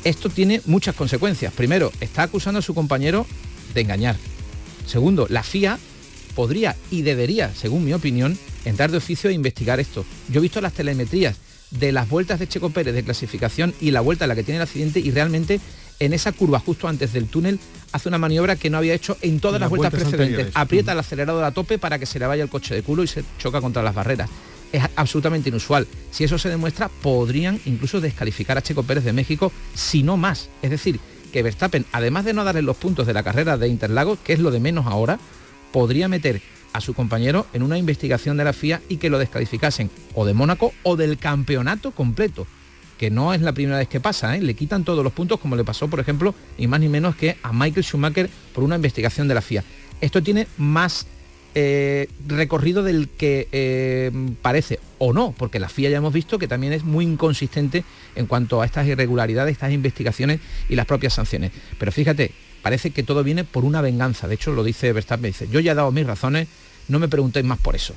Esto 0.03 0.29
tiene 0.29 0.61
muchas 0.65 0.95
consecuencias. 0.95 1.53
Primero, 1.53 1.91
está 2.01 2.23
acusando 2.23 2.59
a 2.59 2.63
su 2.63 2.73
compañero 2.73 3.25
de 3.73 3.81
engañar. 3.81 4.17
Segundo, 4.85 5.27
la 5.29 5.43
FIA 5.43 5.79
podría 6.35 6.75
y 6.91 7.03
debería, 7.03 7.53
según 7.55 7.85
mi 7.85 7.93
opinión, 7.93 8.37
entrar 8.65 8.91
de 8.91 8.97
oficio 8.97 9.29
e 9.29 9.33
investigar 9.33 9.79
esto. 9.79 10.05
Yo 10.29 10.39
he 10.39 10.41
visto 10.41 10.59
las 10.61 10.73
telemetrías 10.73 11.37
de 11.71 11.91
las 11.91 12.09
vueltas 12.09 12.39
de 12.39 12.47
Checo 12.47 12.69
Pérez 12.69 12.93
de 12.93 13.03
clasificación 13.03 13.73
y 13.79 13.91
la 13.91 14.01
vuelta 14.01 14.25
en 14.25 14.29
la 14.29 14.35
que 14.35 14.43
tiene 14.43 14.57
el 14.57 14.63
accidente 14.63 14.99
y 14.99 15.11
realmente 15.11 15.59
en 15.99 16.13
esa 16.13 16.31
curva 16.31 16.59
justo 16.59 16.87
antes 16.87 17.13
del 17.13 17.27
túnel 17.27 17.59
hace 17.91 18.09
una 18.09 18.17
maniobra 18.17 18.55
que 18.55 18.69
no 18.69 18.77
había 18.77 18.93
hecho 18.93 19.17
en 19.21 19.39
todas 19.39 19.59
las, 19.59 19.69
vueltas, 19.69 19.91
precedentes. 19.91 20.51
Aprieta 20.55 20.93
el 20.93 20.99
acelerador 20.99 21.43
a 21.43 21.51
tope 21.51 21.77
para 21.77 21.99
que 21.99 22.05
se 22.05 22.19
le 22.19 22.27
vaya 22.27 22.43
el 22.43 22.49
coche 22.49 22.75
de 22.75 22.81
culo 22.81 23.03
y 23.03 23.07
se 23.07 23.23
choca 23.37 23.61
contra 23.61 23.83
las 23.83 23.95
barreras. 23.95 24.29
Es 24.71 24.83
absolutamente 24.95 25.49
inusual. 25.49 25.87
Si 26.09 26.23
eso 26.23 26.39
se 26.39 26.49
demuestra, 26.49 26.89
podrían 26.89 27.59
incluso 27.65 28.01
descalificar 28.01 28.57
a 28.57 28.63
Checo 28.63 28.83
Pérez 28.83 29.03
de 29.03 29.13
México, 29.13 29.51
si 29.75 30.01
no 30.01 30.17
más. 30.17 30.49
Es 30.63 30.71
decir, 30.71 30.99
que 31.31 31.43
Verstappen, 31.43 31.85
además 31.91 32.25
de 32.25 32.33
no 32.33 32.43
darle 32.43 32.63
los 32.63 32.77
puntos 32.77 33.05
de 33.05 33.13
la 33.13 33.23
carrera 33.23 33.57
de 33.57 33.67
Interlagos, 33.67 34.17
que 34.23 34.33
es 34.33 34.39
lo 34.39 34.49
de 34.49 34.59
menos 34.59 34.87
ahora, 34.87 35.19
podría 35.71 36.07
meter 36.07 36.41
a 36.73 36.81
su 36.81 36.95
compañero 36.95 37.45
en 37.53 37.61
una 37.61 37.77
investigación 37.77 38.35
de 38.35 38.43
la 38.43 38.53
FIA 38.53 38.81
y 38.89 38.97
que 38.97 39.11
lo 39.11 39.19
descalificasen 39.19 39.91
o 40.15 40.25
de 40.25 40.33
Mónaco 40.33 40.73
o 40.81 40.95
del 40.95 41.19
campeonato 41.19 41.91
completo 41.91 42.47
que 43.03 43.11
no 43.11 43.33
es 43.33 43.41
la 43.41 43.51
primera 43.51 43.79
vez 43.79 43.89
que 43.89 43.99
pasa, 43.99 44.33
¿eh? 44.37 44.41
le 44.41 44.53
quitan 44.53 44.85
todos 44.85 45.03
los 45.03 45.11
puntos 45.11 45.37
como 45.37 45.57
le 45.57 45.65
pasó, 45.65 45.89
por 45.89 45.99
ejemplo, 45.99 46.33
ni 46.57 46.67
más 46.67 46.79
ni 46.79 46.87
menos 46.87 47.17
que 47.17 47.35
a 47.43 47.51
Michael 47.51 47.83
Schumacher 47.83 48.29
por 48.55 48.63
una 48.63 48.77
investigación 48.77 49.27
de 49.27 49.33
la 49.33 49.41
FIA. 49.41 49.61
Esto 49.99 50.23
tiene 50.23 50.47
más 50.55 51.05
eh, 51.53 52.07
recorrido 52.25 52.81
del 52.81 53.09
que 53.09 53.49
eh, 53.51 54.09
parece 54.41 54.79
o 54.99 55.11
no, 55.11 55.35
porque 55.37 55.59
la 55.59 55.67
FIA 55.67 55.89
ya 55.89 55.97
hemos 55.97 56.13
visto 56.13 56.39
que 56.39 56.47
también 56.47 56.71
es 56.71 56.85
muy 56.85 57.03
inconsistente 57.03 57.83
en 58.15 58.25
cuanto 58.25 58.61
a 58.61 58.65
estas 58.65 58.87
irregularidades, 58.87 59.51
estas 59.51 59.73
investigaciones 59.73 60.39
y 60.69 60.77
las 60.77 60.85
propias 60.85 61.11
sanciones. 61.11 61.51
Pero 61.77 61.91
fíjate, 61.91 62.31
parece 62.61 62.91
que 62.91 63.03
todo 63.03 63.21
viene 63.21 63.43
por 63.43 63.65
una 63.65 63.81
venganza. 63.81 64.29
De 64.29 64.35
hecho, 64.35 64.53
lo 64.53 64.63
dice 64.63 64.93
Verstappen, 64.93 65.29
dice, 65.29 65.49
yo 65.51 65.59
ya 65.59 65.73
he 65.73 65.75
dado 65.75 65.91
mis 65.91 66.07
razones, 66.07 66.47
no 66.87 66.99
me 66.99 67.09
preguntéis 67.09 67.45
más 67.45 67.59
por 67.59 67.75
eso. 67.75 67.95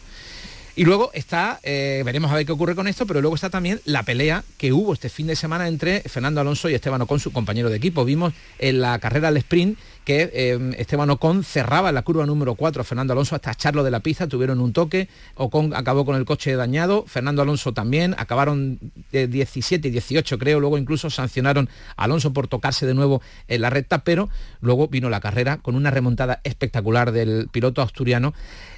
Y 0.79 0.85
luego 0.85 1.11
está, 1.15 1.59
eh, 1.63 2.03
veremos 2.05 2.31
a 2.31 2.35
ver 2.35 2.45
qué 2.45 2.53
ocurre 2.53 2.75
con 2.75 2.87
esto, 2.87 3.07
pero 3.07 3.23
luego 3.23 3.35
está 3.35 3.49
también 3.49 3.81
la 3.87 4.03
pelea 4.03 4.45
que 4.59 4.75
hubo 4.75 4.93
este 4.93 5.09
fin 5.09 5.27
de 5.27 5.35
semana 5.35 5.69
entre 5.69 6.03
Fernando 6.03 6.43
Alonso 6.43 6.69
y 6.69 6.75
Esteban 6.75 7.01
Ocon, 7.01 7.19
su 7.19 7.33
compañero 7.33 7.71
de 7.71 7.77
equipo. 7.79 8.05
Vimos 8.05 8.35
en 8.59 8.83
la 8.83 8.99
carrera 8.99 9.29
al 9.29 9.39
sprint 9.39 9.79
que 10.07 10.31
eh, 10.33 10.75
Esteban 10.79 11.11
Ocon 11.11 11.43
cerraba 11.43 11.91
la 11.91 12.03
curva 12.03 12.25
número 12.27 12.55
4 12.55 12.81
a 12.81 12.85
Fernando 12.85 13.13
Alonso 13.13 13.35
hasta 13.35 13.51
echarlo 13.51 13.83
de 13.83 13.91
la 13.91 13.99
pista, 13.99 14.29
tuvieron 14.29 14.61
un 14.61 14.73
toque, 14.73 15.09
Ocon 15.35 15.75
acabó 15.75 16.05
con 16.05 16.15
el 16.15 16.25
coche 16.25 16.55
dañado, 16.55 17.05
Fernando 17.09 17.43
Alonso 17.43 17.75
también, 17.75 18.15
acabaron 18.17 18.79
de 19.11 19.27
17 19.27 19.89
y 19.89 19.91
18 19.91 20.39
creo, 20.39 20.61
luego 20.61 20.79
incluso 20.79 21.11
sancionaron 21.11 21.69
a 21.97 22.05
Alonso 22.05 22.33
por 22.33 22.47
tocarse 22.47 22.87
de 22.87 22.95
nuevo 22.95 23.21
en 23.49 23.61
la 23.61 23.69
recta, 23.69 24.05
pero 24.05 24.29
luego 24.61 24.87
vino 24.87 25.11
la 25.11 25.19
carrera 25.19 25.57
con 25.57 25.75
una 25.75 25.91
remontada 25.91 26.41
espectacular 26.45 27.11
del 27.11 27.49
piloto 27.51 27.83
asturiano 27.83 28.33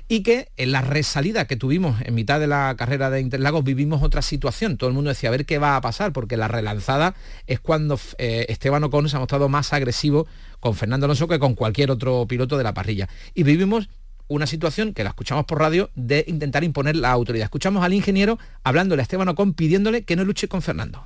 y 0.08 0.22
que 0.22 0.48
en 0.56 0.72
la 0.72 0.80
resalida 0.80 1.44
que 1.44 1.56
tuvimos 1.56 2.00
en 2.00 2.14
mitad 2.14 2.40
de 2.40 2.46
la 2.46 2.74
carrera 2.78 3.10
de 3.10 3.20
Interlagos 3.20 3.62
vivimos 3.62 4.02
otra 4.02 4.22
situación. 4.22 4.78
Todo 4.78 4.88
el 4.88 4.94
mundo 4.94 5.10
decía, 5.10 5.28
a 5.28 5.32
ver 5.32 5.44
qué 5.44 5.58
va 5.58 5.76
a 5.76 5.80
pasar, 5.82 6.14
porque 6.14 6.38
la 6.38 6.48
relanzada 6.48 7.14
es 7.46 7.60
cuando 7.60 8.00
eh, 8.16 8.46
Esteban 8.48 8.82
Ocon 8.84 9.10
se 9.10 9.16
ha 9.16 9.18
mostrado 9.18 9.50
más 9.50 9.74
agresivo 9.74 10.26
con 10.60 10.74
Fernando 10.74 11.06
Alonso 11.06 11.28
que 11.28 11.38
con 11.38 11.54
cualquier 11.54 11.90
otro 11.90 12.26
piloto 12.26 12.56
de 12.56 12.64
la 12.64 12.74
parrilla. 12.74 13.08
Y 13.34 13.42
vivimos 13.42 13.88
una 14.28 14.46
situación 14.46 14.92
que 14.92 15.02
la 15.02 15.10
escuchamos 15.10 15.46
por 15.46 15.58
radio 15.58 15.90
de 15.94 16.24
intentar 16.28 16.62
imponer 16.62 16.96
la 16.96 17.10
autoridad. 17.10 17.44
Escuchamos 17.44 17.82
al 17.82 17.94
ingeniero 17.94 18.38
hablándole 18.62 19.00
a 19.00 19.04
Esteban 19.04 19.28
Ocon 19.28 19.54
pidiéndole 19.54 20.02
que 20.02 20.16
no 20.16 20.24
luche 20.24 20.48
con 20.48 20.60
Fernando. 20.60 21.02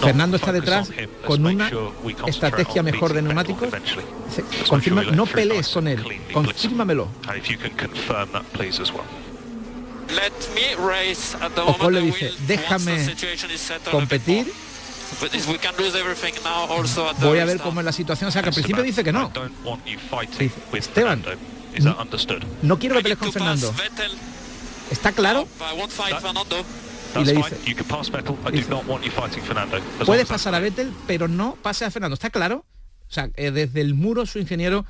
Fernando 0.00 0.36
está 0.36 0.52
detrás 0.52 0.90
con 1.26 1.44
una 1.46 1.70
estrategia 2.26 2.82
mejor 2.82 3.14
de 3.14 3.22
neumáticos. 3.22 3.68
Confirma, 4.68 5.02
no 5.04 5.26
pelees 5.26 5.68
con 5.68 5.88
él, 5.88 6.04
confírmamelo. 6.32 7.08
Ocon 11.66 11.94
le 11.94 12.02
dice, 12.02 12.32
déjame 12.46 13.14
competir 13.90 14.52
Voy 17.20 17.38
a 17.38 17.44
ver 17.44 17.58
cómo 17.58 17.80
es 17.80 17.84
la 17.84 17.92
situación. 17.92 18.28
O 18.28 18.30
sea, 18.30 18.42
que 18.42 18.48
al 18.48 18.54
principio 18.54 18.82
dice 18.82 19.04
que 19.04 19.12
no. 19.12 19.30
Esteban, 20.72 21.22
no, 22.62 22.78
quiero 22.78 22.96
que 22.96 23.02
pelees 23.02 23.18
con 23.18 23.32
Fernando. 23.32 23.72
¿Está 24.90 25.12
claro? 25.12 25.48
Y 27.18 27.24
le 27.24 27.32
dice, 27.34 27.56
puedes 30.04 30.26
pasar 30.26 30.54
a 30.54 30.58
Vettel, 30.58 30.92
pero 31.06 31.28
no 31.28 31.56
pase 31.62 31.84
a 31.84 31.90
Fernando. 31.90 32.14
¿Está 32.14 32.30
claro? 32.30 32.64
O 33.08 33.12
sea, 33.12 33.30
eh, 33.36 33.50
desde 33.50 33.82
el 33.82 33.94
muro 33.94 34.24
su 34.24 34.38
ingeniero 34.38 34.86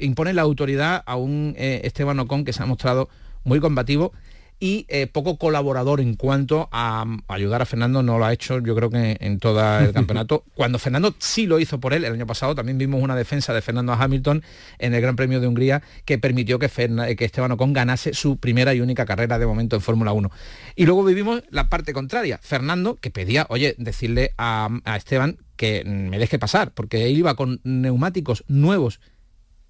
impone 0.00 0.32
la 0.32 0.42
autoridad 0.42 1.02
a 1.06 1.16
un 1.16 1.54
eh, 1.56 1.82
Esteban 1.84 2.18
Ocon 2.18 2.44
que 2.44 2.52
se 2.52 2.62
ha 2.62 2.66
mostrado 2.66 3.08
muy 3.44 3.60
combativo 3.60 4.12
y 4.58 4.86
eh, 4.88 5.06
poco 5.06 5.36
colaborador 5.36 6.00
en 6.00 6.14
cuanto 6.14 6.68
a, 6.72 7.04
ayudar 7.28 7.62
a 7.62 7.66
Fernando, 7.66 8.02
no 8.02 8.18
lo 8.18 8.24
ha 8.24 8.32
hecho 8.32 8.58
yo 8.60 8.74
creo 8.74 8.90
que 8.90 9.16
en 9.20 9.38
todo 9.38 9.60
el 9.78 9.92
campeonato. 9.94 10.44
Cuando 10.54 10.78
Fernando 10.78 11.14
sí 11.18 11.46
lo 11.46 11.60
hizo 11.60 11.78
por 11.80 11.92
él, 11.92 12.04
el 12.04 12.12
año 12.12 12.26
pasado 12.26 12.54
también 12.54 12.78
vimos 12.78 13.02
una 13.02 13.14
defensa 13.14 13.52
de 13.52 13.62
Fernando 13.62 13.92
Hamilton 13.92 14.42
en 14.78 14.94
el 14.94 15.00
Gran 15.00 15.16
Premio 15.16 15.40
de 15.40 15.46
Hungría 15.46 15.82
que 16.04 16.18
permitió 16.18 16.58
que, 16.58 16.68
que 16.68 17.24
Esteban 17.24 17.52
Ocon 17.52 17.72
ganase 17.72 18.14
su 18.14 18.38
primera 18.38 18.74
y 18.74 18.80
única 18.80 19.04
carrera 19.04 19.38
de 19.38 19.46
momento 19.46 19.76
en 19.76 19.82
Fórmula 19.82 20.12
1. 20.12 20.30
Y 20.74 20.86
luego 20.86 21.04
vivimos 21.04 21.42
la 21.50 21.68
parte 21.68 21.92
contraria, 21.92 22.38
Fernando 22.42 22.96
que 22.96 23.10
pedía, 23.10 23.46
oye, 23.48 23.74
decirle 23.78 24.32
a, 24.38 24.68
Esteban 24.96 25.38
que 25.56 25.84
me 25.84 26.18
deje 26.18 26.38
pasar, 26.38 26.72
porque 26.72 27.06
él 27.06 27.16
iba 27.18 27.34
con 27.34 27.60
neumáticos 27.64 28.44
nuevos, 28.48 29.00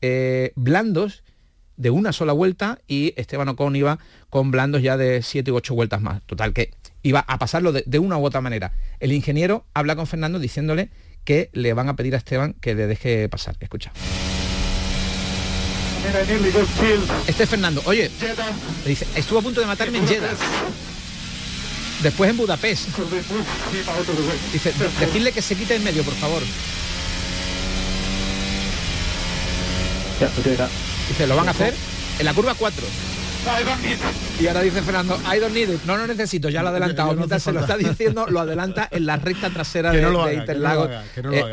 eh, 0.00 0.52
blandos, 0.56 1.22
de 1.76 1.90
una 1.90 2.12
sola 2.12 2.32
vuelta 2.32 2.78
y 2.86 3.12
Esteban 3.16 3.48
Ocon 3.48 3.76
iba 3.76 3.98
con 4.30 4.50
blandos 4.50 4.82
ya 4.82 4.96
de 4.96 5.22
7 5.22 5.52
u 5.52 5.56
8 5.56 5.74
vueltas 5.74 6.00
más. 6.00 6.22
Total, 6.26 6.52
que 6.52 6.72
iba 7.02 7.24
a 7.26 7.38
pasarlo 7.38 7.72
de, 7.72 7.98
una 7.98 8.18
u 8.18 8.24
otra 8.24 8.40
manera. 8.40 8.72
El 9.00 9.12
ingeniero 9.12 9.66
habla 9.74 9.96
con 9.96 10.06
Fernando 10.06 10.38
diciéndole 10.38 10.90
que 11.24 11.50
le 11.52 11.72
van 11.72 11.88
a 11.88 11.96
pedir 11.96 12.14
a 12.14 12.18
Esteban 12.18 12.54
que 12.54 12.74
le 12.74 12.86
deje 12.86 13.28
pasar. 13.28 13.56
Escucha. 13.60 13.92
Este 17.26 17.42
es 17.42 17.48
Fernando. 17.48 17.82
Oye, 17.84 18.10
le 18.84 18.88
dice, 18.88 19.06
estuvo 19.16 19.40
a 19.40 19.42
punto 19.42 19.60
de 19.60 19.66
matarme 19.66 19.98
en 19.98 20.06
Jeddah. 20.06 20.34
Después 22.02 22.30
en 22.30 22.36
Budapest. 22.36 22.88
Dice, 24.52 24.72
decirle 25.00 25.32
que 25.32 25.42
se 25.42 25.56
quite 25.56 25.76
en 25.76 25.84
medio, 25.84 26.02
por 26.04 26.14
favor. 26.14 26.42
Dice, 31.08 31.26
¿lo 31.26 31.36
van 31.36 31.48
a 31.48 31.52
hacer? 31.52 31.74
En 32.18 32.24
la 32.24 32.34
curva 32.34 32.54
4. 32.54 32.82
Y 34.40 34.46
ahora 34.48 34.60
dice 34.60 34.82
Fernando, 34.82 35.16
I 35.32 35.38
don't 35.38 35.54
need 35.54 35.68
it. 35.68 35.80
No 35.86 35.96
lo 35.96 36.06
necesito, 36.06 36.48
ya 36.48 36.62
lo 36.62 36.68
ha 36.68 36.70
adelantado. 36.72 37.14
Mientras 37.14 37.44
se 37.44 37.52
lo 37.52 37.60
está 37.60 37.76
diciendo, 37.76 38.26
lo 38.28 38.40
adelanta 38.40 38.88
en 38.90 39.06
la 39.06 39.16
recta 39.16 39.50
trasera 39.50 39.92
de, 39.92 40.34
Interlagos. 40.34 40.90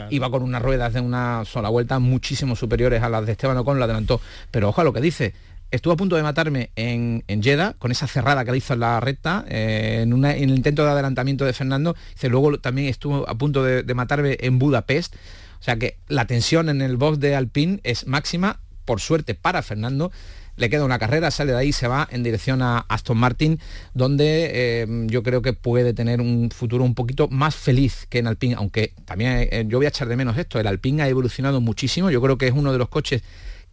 iba 0.09 0.29
con 0.31 0.41
unas 0.41 0.61
ruedas 0.61 0.93
de 0.93 1.01
una 1.01 1.45
sola 1.45 1.69
vuelta 1.69 1.99
muchísimo 1.99 2.55
superiores 2.55 3.03
a 3.03 3.09
las 3.09 3.27
de 3.27 3.33
Esteban 3.33 3.57
Ocon, 3.57 3.77
lo 3.77 3.85
adelantó. 3.85 4.19
Pero 4.49 4.69
ojo 4.69 4.81
a 4.81 4.83
lo 4.83 4.91
que 4.91 5.01
dice. 5.01 5.33
Estuvo 5.69 5.93
a 5.93 5.97
punto 5.97 6.15
de 6.15 6.21
matarme 6.21 6.69
en, 6.75 7.23
en 7.27 7.41
Jeddah, 7.41 7.73
con 7.79 7.91
esa 7.91 8.05
cerrada 8.05 8.45
que 8.45 8.51
le 8.51 8.57
hizo 8.57 8.73
en 8.75 8.81
la 8.81 8.99
recta, 8.99 9.43
eh, 9.47 10.01
en, 10.03 10.13
una, 10.13 10.35
en, 10.35 10.51
el 10.51 10.55
intento 10.55 10.85
de 10.85 10.91
adelantamiento 10.91 11.45
de 11.45 11.53
Fernando. 11.53 11.95
Dice, 12.13 12.29
luego 12.29 12.59
también 12.59 12.89
estuvo 12.89 13.27
a 13.27 13.35
punto 13.35 13.63
de, 13.63 13.81
de 13.81 13.93
matarme 13.95 14.37
en 14.39 14.59
Budapest. 14.59 15.15
O 15.15 15.63
sea 15.63 15.77
que 15.77 15.97
la 16.07 16.27
tensión 16.27 16.69
en 16.69 16.81
el 16.81 16.97
box 16.97 17.19
de 17.19 17.35
Alpine 17.35 17.79
es 17.83 18.05
máxima 18.05 18.59
por 18.85 18.99
suerte 18.99 19.35
para 19.35 19.61
Fernando, 19.61 20.11
le 20.55 20.69
queda 20.69 20.85
una 20.85 20.99
carrera, 20.99 21.31
sale 21.31 21.51
de 21.51 21.57
ahí, 21.57 21.71
se 21.71 21.87
va 21.87 22.07
en 22.11 22.23
dirección 22.23 22.61
a 22.61 22.79
Aston 22.89 23.17
Martin, 23.17 23.59
donde 23.93 24.51
eh, 24.53 24.87
yo 25.07 25.23
creo 25.23 25.41
que 25.41 25.53
puede 25.53 25.93
tener 25.93 26.21
un 26.21 26.51
futuro 26.51 26.83
un 26.83 26.93
poquito 26.93 27.27
más 27.27 27.55
feliz 27.55 28.05
que 28.09 28.19
en 28.19 28.27
Alpine, 28.27 28.55
aunque 28.55 28.93
también 29.05 29.47
eh, 29.51 29.65
yo 29.67 29.79
voy 29.79 29.85
a 29.85 29.89
echar 29.89 30.07
de 30.07 30.15
menos 30.15 30.37
esto, 30.37 30.59
el 30.59 30.67
Alpine 30.67 31.03
ha 31.03 31.07
evolucionado 31.07 31.59
muchísimo, 31.61 32.11
yo 32.11 32.21
creo 32.21 32.37
que 32.37 32.47
es 32.47 32.53
uno 32.53 32.71
de 32.71 32.77
los 32.77 32.89
coches 32.89 33.23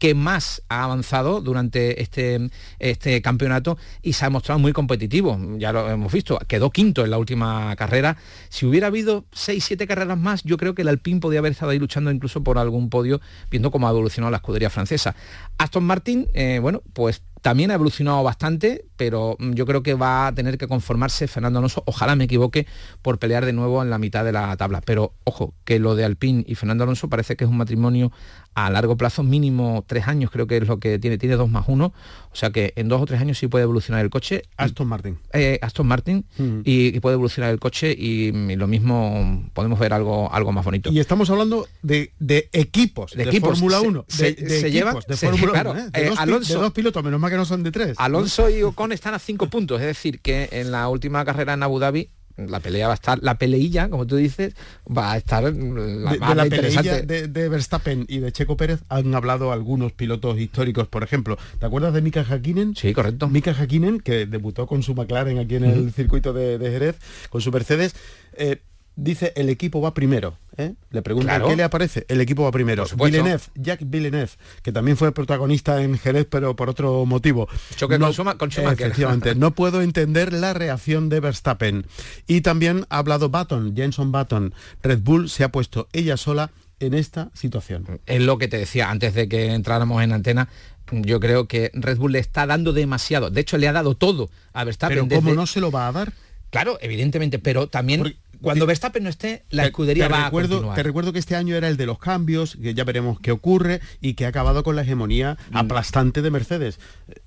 que 0.00 0.14
más 0.14 0.62
ha 0.68 0.82
avanzado 0.82 1.42
durante 1.42 2.02
este, 2.02 2.50
este 2.78 3.20
campeonato 3.20 3.76
y 4.02 4.14
se 4.14 4.24
ha 4.24 4.30
mostrado 4.30 4.58
muy 4.58 4.72
competitivo. 4.72 5.38
Ya 5.58 5.72
lo 5.72 5.88
hemos 5.88 6.10
visto, 6.10 6.38
quedó 6.48 6.70
quinto 6.70 7.04
en 7.04 7.10
la 7.10 7.18
última 7.18 7.76
carrera. 7.76 8.16
Si 8.48 8.64
hubiera 8.66 8.86
habido 8.86 9.26
seis, 9.30 9.62
siete 9.62 9.86
carreras 9.86 10.18
más, 10.18 10.42
yo 10.42 10.56
creo 10.56 10.74
que 10.74 10.82
el 10.82 10.88
Alpine 10.88 11.20
podía 11.20 11.40
haber 11.40 11.52
estado 11.52 11.70
ahí 11.70 11.78
luchando 11.78 12.10
incluso 12.10 12.42
por 12.42 12.58
algún 12.58 12.88
podio, 12.88 13.20
viendo 13.50 13.70
cómo 13.70 13.86
ha 13.86 13.90
evolucionado 13.90 14.30
la 14.30 14.38
escudería 14.38 14.70
francesa. 14.70 15.14
Aston 15.58 15.84
Martin, 15.84 16.28
eh, 16.32 16.58
bueno, 16.62 16.82
pues 16.94 17.22
también 17.42 17.70
ha 17.70 17.74
evolucionado 17.74 18.22
bastante, 18.22 18.84
pero 18.96 19.36
mm, 19.38 19.52
yo 19.52 19.66
creo 19.66 19.82
que 19.82 19.94
va 19.94 20.26
a 20.26 20.34
tener 20.34 20.58
que 20.58 20.68
conformarse 20.68 21.26
Fernando 21.26 21.58
Alonso, 21.58 21.82
ojalá 21.86 22.14
me 22.16 22.24
equivoque, 22.24 22.66
por 23.02 23.18
pelear 23.18 23.46
de 23.46 23.52
nuevo 23.52 23.82
en 23.82 23.90
la 23.90 23.98
mitad 23.98 24.24
de 24.24 24.32
la 24.32 24.56
tabla. 24.56 24.82
Pero 24.84 25.14
ojo, 25.24 25.54
que 25.64 25.78
lo 25.78 25.94
de 25.94 26.04
Alpine 26.04 26.44
y 26.46 26.54
Fernando 26.54 26.84
Alonso 26.84 27.08
parece 27.08 27.36
que 27.36 27.44
es 27.44 27.50
un 27.50 27.56
matrimonio 27.56 28.12
a 28.54 28.70
largo 28.70 28.96
plazo, 28.96 29.22
mínimo 29.22 29.84
tres 29.86 30.08
años, 30.08 30.30
creo 30.30 30.46
que 30.46 30.56
es 30.56 30.66
lo 30.66 30.78
que 30.78 30.98
tiene, 30.98 31.18
tiene 31.18 31.36
dos 31.36 31.48
más 31.48 31.64
uno, 31.68 31.92
o 32.32 32.36
sea 32.36 32.50
que 32.50 32.72
en 32.76 32.88
dos 32.88 33.00
o 33.00 33.06
tres 33.06 33.20
años 33.20 33.38
sí 33.38 33.46
puede 33.46 33.62
evolucionar 33.62 34.04
el 34.04 34.10
coche. 34.10 34.42
Aston 34.56 34.88
Martin. 34.88 35.18
Eh, 35.32 35.58
Aston 35.62 35.86
Martin 35.86 36.24
mm. 36.36 36.60
y, 36.64 36.98
puede 37.00 37.14
evolucionar 37.14 37.50
el 37.50 37.60
coche 37.60 37.94
y, 37.96 38.32
lo 38.56 38.66
mismo 38.66 39.48
podemos 39.54 39.78
ver 39.78 39.92
algo, 39.92 40.32
algo 40.32 40.52
más 40.52 40.64
bonito. 40.64 40.90
Y 40.90 40.98
estamos 40.98 41.30
hablando 41.30 41.66
de, 41.82 42.12
equipos 42.52 43.12
de, 43.12 43.24
de 43.24 43.40
Fórmula 43.40 43.80
1. 43.80 44.04
Se, 44.08 44.60
se, 44.60 44.70
lleva 44.70 44.94
de 45.06 45.16
Fórmula 45.16 45.62
1, 45.62 45.78
¿eh? 45.78 45.90
de, 45.92 46.54
dos, 46.54 46.72
pilotos, 46.72 47.02
menos 47.04 47.20
mal 47.20 47.30
que 47.30 47.36
no 47.36 47.44
son 47.44 47.62
de 47.62 47.70
tres. 47.70 47.94
Alonso 47.98 48.50
y 48.50 48.62
Ocon 48.62 48.92
están 48.92 49.14
a 49.14 49.18
cinco 49.18 49.48
puntos, 49.48 49.80
es 49.80 49.86
decir, 49.86 50.20
que 50.20 50.48
en 50.52 50.70
la 50.72 50.88
última 50.88 51.24
carrera 51.24 51.54
en 51.54 51.62
Abu 51.62 51.78
Dhabi 51.78 52.10
la 52.48 52.60
pelea 52.60 52.86
va 52.86 52.94
a 52.94 52.94
estar, 52.94 53.18
la 53.22 53.38
peleilla, 53.38 53.88
como 53.88 54.06
tú 54.06 54.16
dices, 54.16 54.54
va 54.86 55.12
a 55.12 55.16
estar 55.16 55.42
la, 55.42 55.50
de, 55.50 56.18
de 56.18 56.34
la 56.34 56.44
peleilla 56.46 57.02
de, 57.02 57.48
Verstappen 57.48 58.06
y 58.08 58.18
de 58.18 58.32
Checo 58.32 58.56
Pérez 58.56 58.80
han 58.88 59.14
hablado 59.14 59.52
algunos 59.52 59.92
pilotos 59.92 60.38
históricos, 60.38 60.88
por 60.88 61.02
ejemplo, 61.02 61.38
¿te 61.58 61.66
acuerdas 61.66 61.94
de 61.94 62.02
Mika 62.02 62.24
Hakkinen? 62.28 62.76
Sí, 62.76 62.92
correcto. 62.92 63.28
Mika 63.28 63.52
Hakkinen, 63.52 64.00
que 64.00 64.26
debutó 64.26 64.66
con 64.66 64.82
su 64.82 64.94
McLaren 64.94 65.38
aquí 65.38 65.56
en 65.56 65.64
el 65.64 65.92
circuito 65.92 66.32
de, 66.32 66.58
Jerez, 66.58 66.96
con 67.28 67.40
su 67.40 67.50
Mercedes. 67.50 67.94
Eh, 68.34 68.60
dice 68.96 69.32
el 69.36 69.48
equipo 69.48 69.80
va 69.80 69.94
primero. 69.94 70.36
¿eh? 70.56 70.74
Le 70.90 71.02
preguntan 71.02 71.42
qué 71.42 71.56
le 71.56 71.62
aparece. 71.62 72.04
El 72.08 72.20
equipo 72.20 72.42
va 72.42 72.50
primero. 72.50 72.84
Villeneuve, 72.96 73.42
Jack 73.54 73.80
Villeneuve, 73.84 74.30
que 74.62 74.72
también 74.72 74.96
fue 74.96 75.12
protagonista 75.12 75.82
en 75.82 75.98
Jerez, 75.98 76.26
pero 76.30 76.56
por 76.56 76.68
otro 76.68 77.06
motivo. 77.06 77.48
Choque 77.76 77.98
no, 77.98 78.12
con, 78.14 78.36
con 78.36 78.50
Efectivamente. 78.56 79.34
no 79.34 79.52
puedo 79.52 79.82
entender 79.82 80.32
la 80.32 80.52
reacción 80.52 81.08
de 81.08 81.20
Verstappen. 81.20 81.86
Y 82.26 82.42
también 82.42 82.86
ha 82.90 82.98
hablado 82.98 83.28
Button, 83.28 83.74
Jenson 83.74 84.12
Button. 84.12 84.54
Red 84.82 85.00
Bull 85.02 85.28
se 85.28 85.44
ha 85.44 85.50
puesto 85.50 85.88
ella 85.92 86.16
sola 86.16 86.50
en 86.78 86.94
esta 86.94 87.30
situación. 87.34 88.00
Es 88.06 88.22
lo 88.22 88.38
que 88.38 88.48
te 88.48 88.58
decía 88.58 88.90
antes 88.90 89.14
de 89.14 89.28
que 89.28 89.52
entráramos 89.52 90.02
en 90.02 90.12
antena. 90.12 90.48
Yo 90.92 91.20
creo 91.20 91.46
que 91.46 91.70
Red 91.72 91.98
Bull 91.98 92.12
le 92.12 92.18
está 92.18 92.46
dando 92.46 92.72
demasiado. 92.72 93.30
De 93.30 93.40
hecho, 93.40 93.58
le 93.58 93.68
ha 93.68 93.72
dado 93.72 93.94
todo 93.94 94.30
a 94.52 94.64
Verstappen. 94.64 95.08
Pero 95.08 95.20
¿cómo 95.22 95.34
no 95.34 95.46
se 95.46 95.60
lo 95.60 95.70
va 95.70 95.86
a 95.86 95.92
dar? 95.92 96.12
Claro, 96.50 96.78
evidentemente, 96.80 97.38
pero 97.38 97.68
también 97.68 98.16
cuando 98.40 98.66
Verstappen 98.66 99.02
no 99.02 99.10
esté, 99.10 99.44
la 99.50 99.66
escudería 99.66 100.08
va 100.08 100.24
recuerdo, 100.24 100.54
a 100.54 100.58
continuar. 100.58 100.76
Te 100.76 100.82
recuerdo 100.82 101.12
que 101.12 101.18
este 101.18 101.36
año 101.36 101.56
era 101.56 101.68
el 101.68 101.76
de 101.76 101.86
los 101.86 101.98
cambios, 101.98 102.56
que 102.56 102.74
ya 102.74 102.84
veremos 102.84 103.20
qué 103.20 103.32
ocurre, 103.32 103.80
y 104.00 104.14
que 104.14 104.26
ha 104.26 104.28
acabado 104.28 104.62
con 104.62 104.76
la 104.76 104.82
hegemonía 104.82 105.36
mm. 105.50 105.56
aplastante 105.56 106.22
de 106.22 106.30
Mercedes. 106.30 106.78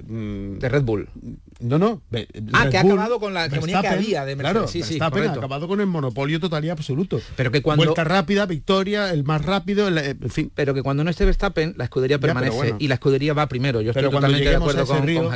Mm. 0.06 0.60
De 0.60 0.70
Red 0.70 0.84
Bull. 0.84 1.10
No, 1.60 1.78
no. 1.78 2.02
ah, 2.54 2.70
que 2.70 2.78
ha 2.78 2.82
acabado 2.82 3.20
con 3.20 3.34
la 3.34 3.46
hegemonía 3.46 3.82
que 3.82 3.88
había 3.88 4.26
de 4.26 4.36
Mercedes. 4.36 4.54
Claro, 4.54 4.68
sí, 4.68 4.84
sí, 4.84 4.98
ha 5.00 5.08
acabado 5.08 5.68
con 5.68 5.80
el 5.80 5.88
monopolio 5.88 6.40
total 6.40 6.66
y 6.66 6.70
absoluto. 6.70 7.22
Pero 7.36 7.52
que 7.52 7.62
cuando... 7.62 7.86
Vuelta 7.86 8.04
rápida, 8.04 8.46
victoria, 8.46 9.12
el 9.12 9.24
más 9.24 9.44
rápido, 9.44 9.88
en 9.88 10.30
fin. 10.30 10.52
Pero 10.54 10.74
que 10.74 10.82
cuando 10.82 11.04
no 11.04 11.10
esté 11.10 11.26
Verstappen, 11.26 11.76
la 11.78 11.86
escudería 11.86 12.20
permanece 12.20 12.76
y 12.80 12.88
la 12.88 12.96
escudería 12.96 13.34
va 13.34 13.48
primero. 13.48 13.82
Yo 13.82 13.92
estoy 13.92 14.10
totalmente 14.10 14.50
de 14.50 14.56
acuerdo 14.56 14.86
con, 14.86 15.06
río, 15.06 15.32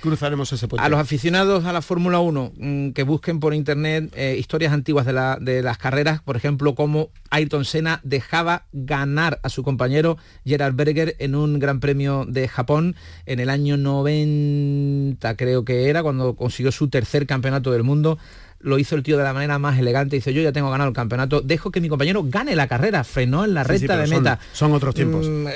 Cruzaremos 0.00 0.52
ese 0.52 0.68
puente. 0.68 0.84
A 0.84 0.88
los 0.88 0.98
aficionados 0.98 1.64
a 1.64 1.72
la 1.72 1.82
Fórmula 1.82 2.20
1 2.20 2.52
mm, 2.56 2.90
que 2.90 3.02
busquen 3.02 3.40
por 3.40 3.54
internet 3.54 4.12
eh, 4.14 4.36
historias 4.38 4.72
antiguas 4.72 5.06
de, 5.06 5.12
la, 5.12 5.21
de 5.40 5.62
las 5.62 5.78
carreras 5.78 6.22
por 6.24 6.36
ejemplo, 6.36 6.74
como 6.74 7.10
Ayrton 7.30 7.64
Senna 7.64 8.00
dejaba 8.02 8.66
ganar 8.72 9.40
a 9.42 9.48
su 9.48 9.62
compañero 9.62 10.16
Gerard 10.44 10.74
Berger 10.74 11.16
en 11.18 11.34
un 11.34 11.58
Gran 11.58 11.80
Premio 11.80 12.24
de 12.26 12.48
Japón 12.48 12.96
en 13.26 13.40
el 13.40 13.50
año 13.50 13.76
90, 13.76 15.36
creo 15.36 15.64
que 15.64 15.88
era, 15.88 16.02
cuando 16.02 16.34
consiguió 16.34 16.72
su 16.72 16.88
tercer 16.88 17.26
campeonato 17.26 17.70
del 17.72 17.82
mundo 17.82 18.18
lo 18.62 18.78
hizo 18.78 18.96
el 18.96 19.02
tío 19.02 19.16
de 19.18 19.24
la 19.24 19.32
manera 19.32 19.58
más 19.58 19.78
elegante, 19.78 20.16
dice 20.16 20.32
yo 20.32 20.42
ya 20.42 20.52
tengo 20.52 20.70
ganado 20.70 20.88
el 20.88 20.94
campeonato, 20.94 21.40
dejo 21.40 21.70
que 21.70 21.80
mi 21.80 21.88
compañero 21.88 22.22
gane 22.24 22.56
la 22.56 22.66
carrera, 22.66 23.04
frenó 23.04 23.44
en 23.44 23.54
la 23.54 23.64
recta 23.64 23.96
de 23.96 24.06
meta. 24.06 24.38
Son, 24.52 24.72
otros 24.72 24.94
tiempos. 24.94 25.28
Mm, 25.28 25.46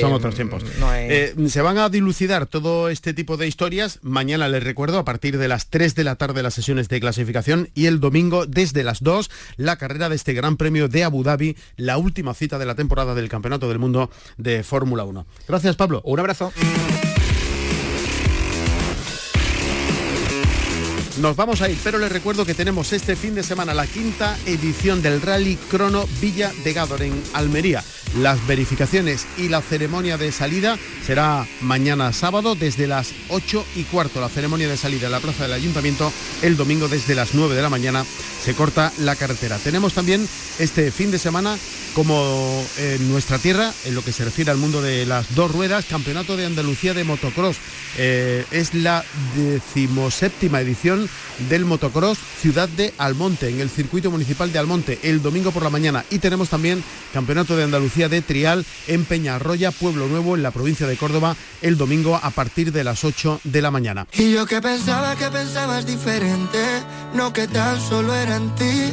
son 0.00 0.12
otros 0.12 0.34
tiempos. 0.34 0.62
Eh, 0.94 1.34
se 1.48 1.62
van 1.62 1.78
a 1.78 1.88
dilucidar 1.88 2.46
todo 2.46 2.88
este 2.88 3.14
tipo 3.14 3.36
de 3.36 3.46
historias. 3.46 3.98
Mañana 4.02 4.48
les 4.48 4.62
recuerdo, 4.62 4.98
a 4.98 5.04
partir 5.04 5.38
de 5.38 5.48
las 5.48 5.68
3 5.68 5.94
de 5.94 6.04
la 6.04 6.16
tarde 6.16 6.42
las 6.42 6.54
sesiones 6.54 6.88
de 6.88 7.00
clasificación 7.00 7.70
y 7.74 7.86
el 7.86 8.00
domingo 8.00 8.46
desde 8.46 8.84
las 8.84 9.02
2 9.02 9.30
la 9.56 9.76
carrera 9.76 10.08
de 10.08 10.16
este 10.16 10.32
Gran 10.32 10.56
Premio 10.56 10.88
de 10.88 11.04
Abu 11.04 11.22
Dhabi, 11.22 11.56
la 11.76 11.98
última 11.98 12.34
cita 12.34 12.58
de 12.58 12.66
la 12.66 12.74
temporada 12.74 13.14
del 13.14 13.28
Campeonato 13.28 13.68
del 13.68 13.78
Mundo 13.78 14.10
de 14.36 14.62
Fórmula 14.62 15.04
1. 15.04 15.26
Gracias 15.48 15.76
Pablo. 15.76 16.02
Un 16.04 16.20
abrazo. 16.20 16.52
Nos 21.20 21.34
vamos 21.34 21.62
a 21.62 21.70
ir, 21.70 21.78
pero 21.82 21.98
les 21.98 22.12
recuerdo 22.12 22.44
que 22.44 22.52
tenemos 22.52 22.92
este 22.92 23.16
fin 23.16 23.34
de 23.34 23.42
semana 23.42 23.72
la 23.72 23.86
quinta 23.86 24.36
edición 24.44 25.00
del 25.00 25.22
Rally 25.22 25.56
Crono 25.70 26.06
Villa 26.20 26.52
de 26.62 26.74
Gádor 26.74 27.02
en 27.02 27.22
Almería. 27.32 27.82
Las 28.18 28.46
verificaciones 28.46 29.26
y 29.38 29.48
la 29.48 29.62
ceremonia 29.62 30.18
de 30.18 30.30
salida 30.30 30.78
será 31.06 31.46
mañana 31.62 32.12
sábado 32.12 32.54
desde 32.54 32.86
las 32.86 33.14
8 33.30 33.64
y 33.76 33.84
cuarto. 33.84 34.20
La 34.20 34.28
ceremonia 34.28 34.68
de 34.68 34.76
salida 34.76 35.06
en 35.06 35.12
la 35.12 35.20
plaza 35.20 35.44
del 35.44 35.54
ayuntamiento 35.54 36.12
el 36.42 36.58
domingo 36.58 36.86
desde 36.86 37.14
las 37.14 37.34
9 37.34 37.54
de 37.54 37.62
la 37.62 37.70
mañana 37.70 38.04
se 38.44 38.54
corta 38.54 38.92
la 38.98 39.16
carretera. 39.16 39.56
Tenemos 39.58 39.94
también 39.94 40.28
este 40.58 40.90
fin 40.90 41.10
de 41.10 41.18
semana 41.18 41.56
como 41.94 42.62
en 42.76 43.10
nuestra 43.10 43.38
tierra, 43.38 43.72
en 43.86 43.94
lo 43.94 44.04
que 44.04 44.12
se 44.12 44.24
refiere 44.24 44.50
al 44.50 44.58
mundo 44.58 44.82
de 44.82 45.06
las 45.06 45.34
dos 45.34 45.50
ruedas, 45.50 45.86
Campeonato 45.86 46.36
de 46.36 46.44
Andalucía 46.44 46.92
de 46.92 47.04
Motocross. 47.04 47.56
Eh, 47.96 48.44
es 48.50 48.74
la 48.74 49.02
decimoséptima 49.34 50.60
edición 50.60 51.05
del 51.48 51.64
Motocross 51.64 52.18
Ciudad 52.40 52.68
de 52.68 52.94
Almonte, 52.98 53.48
en 53.48 53.60
el 53.60 53.70
circuito 53.70 54.10
municipal 54.10 54.52
de 54.52 54.58
Almonte, 54.58 54.98
el 55.02 55.22
domingo 55.22 55.52
por 55.52 55.62
la 55.62 55.70
mañana. 55.70 56.04
Y 56.10 56.18
tenemos 56.18 56.48
también 56.48 56.82
Campeonato 57.12 57.56
de 57.56 57.64
Andalucía 57.64 58.08
de 58.08 58.22
Trial 58.22 58.64
en 58.86 59.04
Peñarroya, 59.04 59.70
Pueblo 59.70 60.06
Nuevo, 60.08 60.36
en 60.36 60.42
la 60.42 60.50
provincia 60.50 60.86
de 60.86 60.96
Córdoba, 60.96 61.36
el 61.62 61.76
domingo 61.76 62.16
a 62.16 62.30
partir 62.30 62.72
de 62.72 62.84
las 62.84 63.04
8 63.04 63.40
de 63.44 63.62
la 63.62 63.70
mañana. 63.70 64.06
Y 64.12 64.32
yo 64.32 64.46
que 64.46 64.60
pensaba 64.60 65.16
que 65.16 65.28
pensabas 65.30 65.86
diferente, 65.86 66.58
no 67.14 67.32
que 67.32 67.48
tan 67.48 67.80
solo 67.80 68.14
era 68.14 68.36
en 68.36 68.54
ti. 68.54 68.92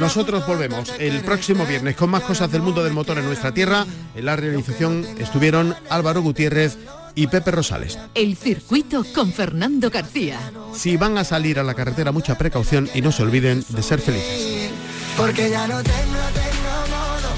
Nosotros 0.00 0.46
volvemos 0.46 0.92
el 0.98 1.20
próximo 1.22 1.64
viernes 1.64 1.96
con 1.96 2.10
más 2.10 2.22
cosas 2.22 2.50
del 2.50 2.62
mundo 2.62 2.82
del 2.82 2.92
motor 2.92 3.18
en 3.18 3.24
nuestra 3.24 3.52
tierra. 3.52 3.86
En 4.14 4.24
la 4.24 4.36
realización 4.36 5.06
estuvieron 5.18 5.74
Álvaro 5.88 6.20
Gutiérrez 6.20 6.76
y 7.14 7.26
Pepe 7.26 7.50
Rosales. 7.50 7.98
El 8.14 8.36
circuito 8.36 9.04
con 9.14 9.32
Fernando 9.32 9.90
García. 9.90 10.38
Si 10.74 10.96
van 10.96 11.18
a 11.18 11.24
salir 11.24 11.58
a 11.58 11.62
la 11.62 11.74
carretera, 11.74 12.12
mucha 12.12 12.36
precaución 12.36 12.88
y 12.94 13.00
no 13.00 13.12
se 13.12 13.22
olviden 13.22 13.64
de 13.68 13.82
ser 13.82 14.00
felices. 14.00 14.70
Porque 15.16 15.50
ya 15.50 15.66
no 15.68 15.82
tengo, 15.82 16.22
tengo 16.34 16.74
modo 16.90 17.30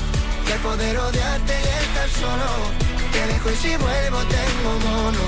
de 0.47 0.55
poder 0.62 0.99
odiarte 0.99 1.53
y 1.53 1.85
estar 1.85 2.09
solo. 2.21 2.51
Te 3.12 3.27
dejo 3.33 3.51
y 3.51 3.57
si 3.57 3.69
vuelvo 3.77 4.19
tengo 4.19 4.91
mono. 4.91 5.19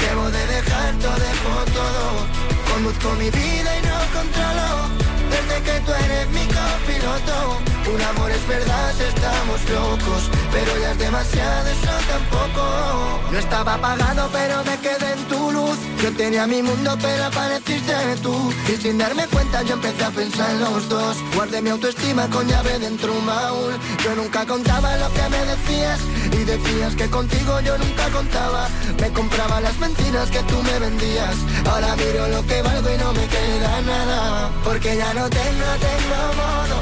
Debo 0.00 0.30
de 0.30 0.46
dejar 0.46 0.94
todo, 0.98 1.14
dejo 1.14 1.64
todo. 1.72 2.26
Conduzco 2.72 3.12
mi 3.14 3.30
vida 3.30 3.78
y 3.78 3.82
no 3.82 3.98
controlo 4.12 5.15
desde 5.30 5.62
que 5.62 5.80
tú 5.80 5.92
eres 5.92 6.28
mi 6.30 6.46
copiloto. 6.46 7.60
Un 7.94 8.02
amor 8.02 8.30
es 8.30 8.48
verdad, 8.48 9.00
estamos 9.00 9.60
locos, 9.70 10.30
pero 10.52 10.76
ya 10.80 10.90
es 10.92 10.98
demasiado, 10.98 11.68
eso 11.68 11.92
tampoco. 12.08 13.20
No 13.30 13.38
estaba 13.38 13.74
apagado, 13.74 14.28
pero 14.32 14.64
me 14.64 14.76
quedé 14.78 15.12
en 15.12 15.24
tu 15.28 15.52
luz. 15.52 15.78
Yo 16.02 16.12
tenía 16.16 16.46
mi 16.46 16.62
mundo, 16.62 16.96
pero 17.00 17.24
apareciste 17.24 17.94
tú. 18.22 18.52
Y 18.68 18.76
sin 18.76 18.98
darme 18.98 19.26
cuenta, 19.28 19.62
yo 19.62 19.74
empecé 19.74 20.04
a 20.04 20.10
pensar 20.10 20.50
en 20.50 20.60
los 20.60 20.88
dos. 20.88 21.16
Guardé 21.34 21.62
mi 21.62 21.70
autoestima 21.70 22.28
con 22.28 22.46
llave 22.48 22.78
dentro 22.78 23.12
un 23.12 23.26
baúl. 23.26 23.74
Yo 24.04 24.14
nunca 24.16 24.44
contaba 24.46 24.96
lo 24.96 25.08
que 25.12 25.28
me 25.28 25.38
decías. 25.44 26.00
Y 26.32 26.44
decías 26.44 26.94
que 26.96 27.08
contigo 27.08 27.60
yo 27.60 27.78
nunca 27.78 28.08
contaba. 28.10 28.68
Me 29.00 29.08
compraba 29.12 29.60
las 29.60 29.78
mentiras 29.78 30.30
que 30.30 30.40
tú 30.44 30.62
me 30.62 30.78
vendías. 30.78 31.36
Ahora 31.70 31.94
miro 31.96 32.26
lo 32.28 32.44
que 32.46 32.62
valgo 32.62 32.88
y 32.92 32.98
no 32.98 33.12
me 33.12 33.26
queda 33.26 33.80
nada. 33.82 34.50
Porque 34.64 34.96
ya 34.96 35.14
no 35.14 35.28
tengo, 35.30 35.68
tengo 35.86 36.18
modo 36.40 36.76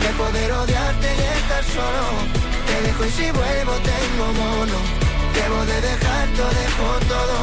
de 0.00 0.08
poder 0.16 0.52
odiarte 0.52 1.06
y 1.06 1.22
estar 1.38 1.64
solo. 1.76 2.04
Te 2.66 2.76
dejo 2.86 3.04
y 3.04 3.10
si 3.10 3.30
vuelvo 3.32 3.74
tengo 3.92 4.26
mono. 4.40 4.78
Debo 5.34 5.60
de 5.66 5.80
dejar 5.80 6.28
todo, 6.36 6.48
dejo 6.62 6.88
todo. 7.12 7.38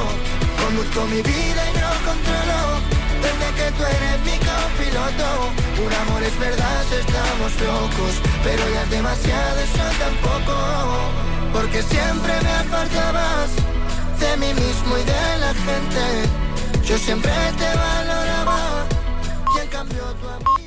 Conduzco 0.64 1.06
mi 1.06 1.22
vida 1.22 1.62
y 1.70 1.74
no 1.78 1.92
controlo 2.08 3.04
desde 3.24 3.48
que 3.58 3.68
tú 3.78 3.84
eres 3.84 4.18
mi 4.28 4.38
copiloto. 4.50 5.28
Un 5.86 5.94
amor 6.02 6.24
es 6.24 6.38
verdad, 6.40 6.84
estamos 6.92 7.52
locos, 7.62 8.14
pero 8.44 8.64
ya 8.74 8.84
es 8.84 8.90
demasiado 8.90 9.60
eso 9.60 9.86
tampoco. 10.00 11.43
Porque 11.54 11.82
siempre 11.84 12.34
me 12.42 12.52
apartabas 12.52 13.50
de 14.20 14.38
mí 14.38 14.54
mismo 14.54 14.98
y 14.98 15.04
de 15.04 15.38
la 15.40 15.54
gente. 15.54 16.84
Yo 16.84 16.98
siempre 16.98 17.32
te 17.58 17.78
valoraba 17.78 18.86
y 19.56 19.62
en 19.62 19.68
cambio 19.68 20.04
tu 20.20 20.28
amigo. 20.28 20.63